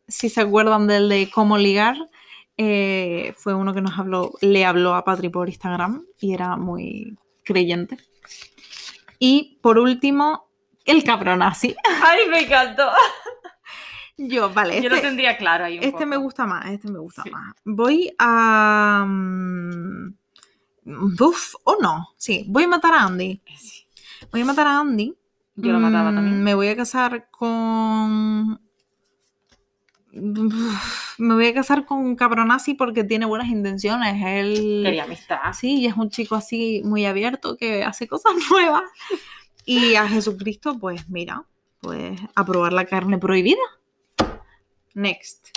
[0.07, 1.95] si se acuerdan del de cómo ligar,
[2.57, 7.17] eh, fue uno que nos habló, le habló a Patri por Instagram y era muy
[7.43, 7.97] creyente.
[9.17, 10.49] Y por último,
[10.85, 11.75] el cabrón así.
[12.03, 12.89] ¡Ay, me encantó!
[14.21, 16.99] Yo, vale, Yo lo este, tendría claro ahí un este me gusta más, este me
[16.99, 17.29] gusta Sí.
[17.31, 17.55] más.
[17.63, 19.05] Voy a...
[19.07, 20.13] mm,
[21.21, 22.09] Uf, o no.
[22.17, 23.41] Sí, voy a matar a Andy.
[23.57, 23.85] Sí.
[24.31, 25.15] Voy a matar a Andy.
[25.55, 26.43] Yo lo mataba Mm, también.
[26.43, 28.59] Me voy a casar con.
[30.11, 34.15] Uf, Me voy a casar con un cabronazi porque tiene buenas intenciones.
[34.25, 34.81] Él.
[34.83, 35.37] Quería amistad.
[35.53, 38.83] Sí, y es un chico así muy abierto que hace cosas nuevas.
[39.65, 41.43] Y a Jesucristo, pues mira,
[41.81, 43.59] pues a probar la carne prohibida.
[44.99, 45.47] Next.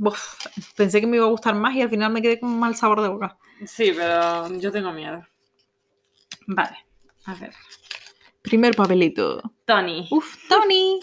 [0.00, 2.58] Uf, pensé que me iba a gustar más y al final me quedé con un
[2.58, 3.38] mal sabor de boca.
[3.66, 5.24] Sí, pero yo tengo miedo.
[6.46, 6.76] Vale,
[7.26, 7.52] a ver.
[8.42, 9.42] Primer papelito.
[9.64, 10.08] Tony.
[10.10, 11.00] Uf, Tony.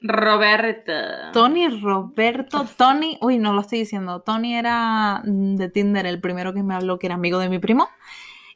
[0.00, 0.92] Roberto.
[1.32, 4.20] Tony Roberto, Tony, uy, no lo estoy diciendo.
[4.20, 7.88] Tony era de Tinder el primero que me habló, que era amigo de mi primo.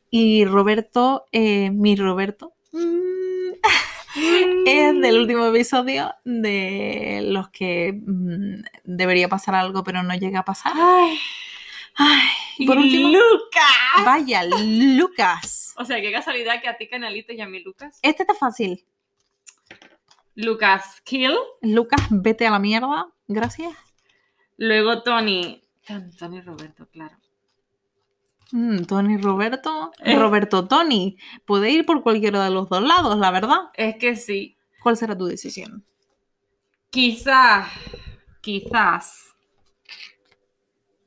[0.08, 3.52] Y Roberto, eh, mi Roberto, mm,
[4.14, 10.44] es del último episodio de los que mm, debería pasar algo, pero no llega a
[10.44, 10.72] pasar.
[10.76, 11.18] Ay,
[11.94, 14.04] Ay, por último, Lucas.
[14.04, 15.74] vaya, Lucas.
[15.76, 17.98] O sea, qué casualidad que a ti, Canalito, y a mí, Lucas.
[18.02, 18.84] Este está fácil.
[20.34, 21.36] Lucas Kill.
[21.60, 23.08] Lucas, vete a la mierda.
[23.28, 23.72] Gracias.
[24.56, 25.62] Luego Tony.
[26.18, 27.16] Tony Roberto, claro.
[28.52, 29.90] Mm, Tony Roberto.
[30.00, 30.16] Eh.
[30.18, 31.16] Roberto Tony.
[31.44, 33.58] Puede ir por cualquiera de los dos lados, la verdad.
[33.74, 34.56] Es que sí.
[34.82, 35.84] ¿Cuál será tu decisión?
[36.90, 37.68] Quizás,
[38.42, 39.34] quizás.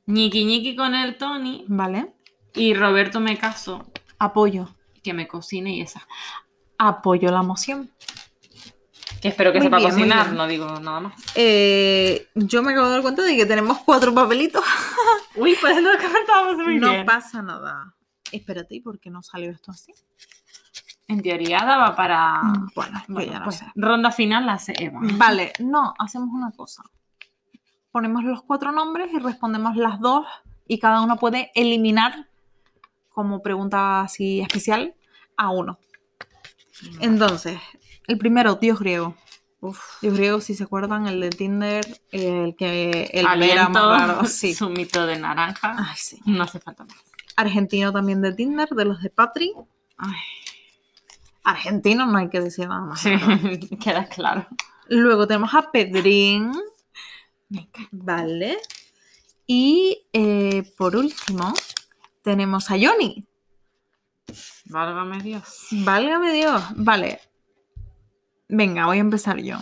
[0.06, 2.12] Ñiqui ñiqui con el Tony Vale.
[2.54, 3.86] y Roberto me caso.
[4.18, 4.68] Apoyo.
[5.02, 6.06] que me cocine y esa.
[6.78, 7.90] Apoyo la moción.
[9.20, 11.14] Que espero que Muy sepa bien, cocinar, no digo nada más.
[11.34, 14.62] Eh, yo me acabo de dar cuenta de que tenemos cuatro papelitos.
[15.36, 17.06] Uy, pues es lo que faltábamos muy no bien.
[17.06, 17.94] pasa nada.
[18.30, 19.92] Espérate, ¿y por qué no salió esto así?
[21.08, 22.42] En teoría daba para.
[22.42, 23.66] Mm, Bueno, yo Bueno, ya no pues, sé.
[23.74, 25.00] ronda final la hace Eva.
[25.02, 26.82] Vale, no, hacemos una cosa.
[27.92, 30.26] Ponemos los cuatro nombres y respondemos las dos
[30.68, 32.28] y cada uno puede eliminar
[33.08, 34.94] como pregunta así especial
[35.36, 35.78] a uno.
[37.00, 37.58] Entonces,
[38.06, 39.16] el primero, Dios griego.
[39.60, 39.80] Uf.
[40.02, 44.24] Dios griego, si se acuerdan, el de Tinder, el que el era más raro.
[44.26, 44.54] Sí.
[44.54, 45.74] zumito de naranja.
[45.78, 46.20] Ay, sí.
[46.26, 46.96] No hace falta más.
[47.36, 49.52] Argentino también de Tinder, de los de Patri.
[49.98, 50.14] Ay,
[51.44, 53.00] Argentino, no hay que decir nada más.
[53.00, 53.10] sí,
[53.80, 54.46] queda claro.
[54.88, 56.52] Luego tenemos a Pedrín.
[57.92, 58.58] Vale.
[59.46, 61.54] Y eh, por último,
[62.22, 63.24] tenemos a Johnny.
[64.64, 65.68] Válgame Dios.
[65.70, 66.62] Válgame Dios.
[66.74, 67.20] Vale.
[68.48, 69.58] Venga, voy a empezar yo.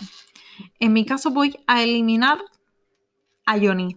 [0.78, 2.39] En mi caso voy a eliminar
[3.47, 3.97] a Johnny.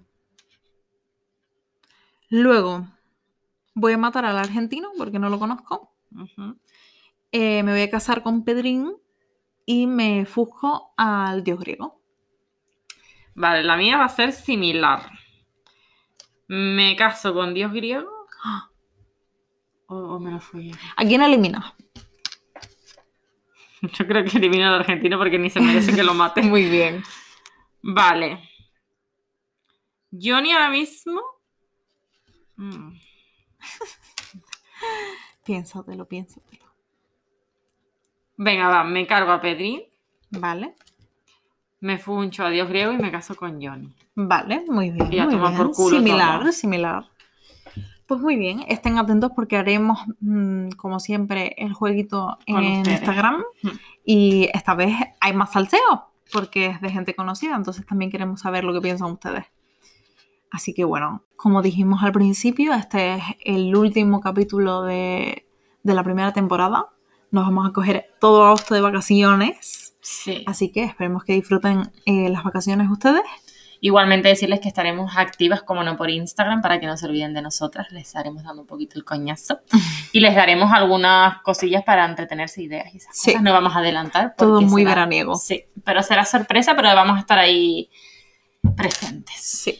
[2.29, 2.87] Luego
[3.73, 5.93] voy a matar al argentino porque no lo conozco.
[7.31, 8.93] Eh, me voy a casar con Pedrín
[9.65, 12.01] y me fusco al dios griego.
[13.35, 15.11] Vale, la mía va a ser similar.
[16.47, 18.09] Me caso con Dios griego.
[19.87, 20.71] O, o me lo fui.
[20.95, 21.73] ¿A quién eliminas?
[23.93, 26.41] Yo creo que elimino al argentino porque ni se merece que lo mate.
[26.43, 27.03] Muy bien.
[27.81, 28.39] Vale.
[30.11, 31.21] Johnny ahora mismo.
[32.55, 32.93] Mm,
[35.45, 36.65] Piénsatelo, piénsatelo.
[38.35, 39.83] Venga, va, me cargo a Pedrín,
[40.29, 40.75] Vale.
[41.79, 43.93] me funcho a Dios griego y me caso con Johnny.
[44.15, 45.11] Vale, muy bien.
[45.13, 45.55] Y a muy bien.
[45.55, 46.51] por culo similar, todo.
[46.51, 47.05] similar.
[48.07, 52.99] Pues muy bien, estén atentos porque haremos, mm, como siempre, el jueguito Con en ustedes.
[52.99, 53.43] Instagram.
[53.63, 53.69] Mm.
[54.05, 58.63] Y esta vez hay más salseo porque es de gente conocida, entonces también queremos saber
[58.63, 59.45] lo que piensan ustedes.
[60.51, 65.45] Así que bueno, como dijimos al principio, este es el último capítulo de,
[65.83, 66.87] de la primera temporada.
[67.31, 69.95] Nos vamos a coger todo agosto de vacaciones.
[69.99, 70.43] Sí.
[70.47, 73.23] Así que esperemos que disfruten eh, las vacaciones ustedes.
[73.79, 77.41] Igualmente decirles que estaremos activas, como no, por Instagram para que no se olviden de
[77.41, 77.91] nosotras.
[77.91, 79.59] Les estaremos dando un poquito el coñazo.
[80.13, 83.31] Y les daremos algunas cosillas para entretenerse ideas y esas Sí.
[83.31, 83.43] cosas.
[83.43, 84.33] No vamos a adelantar.
[84.37, 85.35] Todo muy será- veraniego.
[85.35, 87.89] Sí, pero será sorpresa, pero vamos a estar ahí
[88.75, 89.35] presentes.
[89.39, 89.79] Sí.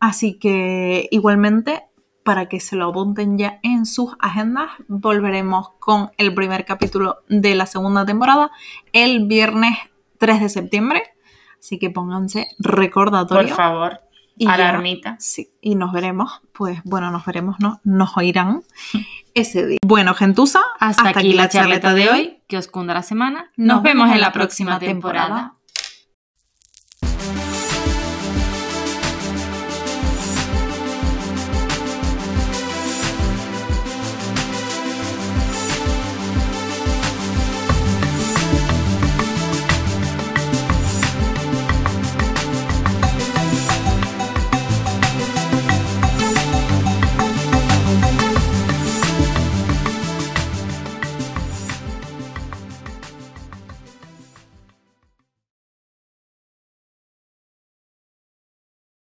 [0.00, 1.84] Así que igualmente,
[2.24, 7.54] para que se lo apunten ya en sus agendas, volveremos con el primer capítulo de
[7.54, 8.50] la segunda temporada
[8.92, 9.76] el viernes
[10.18, 11.02] 3 de septiembre.
[11.64, 13.54] Así que pónganse Por recordatorio.
[13.54, 14.00] favor,
[14.36, 15.16] Y ya- alarmita.
[15.18, 17.80] Sí, y nos veremos, pues bueno, nos veremos, ¿no?
[17.84, 18.62] Nos oirán
[19.34, 19.78] ese día.
[19.82, 22.38] Bueno, gentuza, Hasta, aquí la charleta de hoy.
[22.48, 23.50] Que os cunda la semana.
[23.56, 25.54] Nos, vemos en la próxima temporada.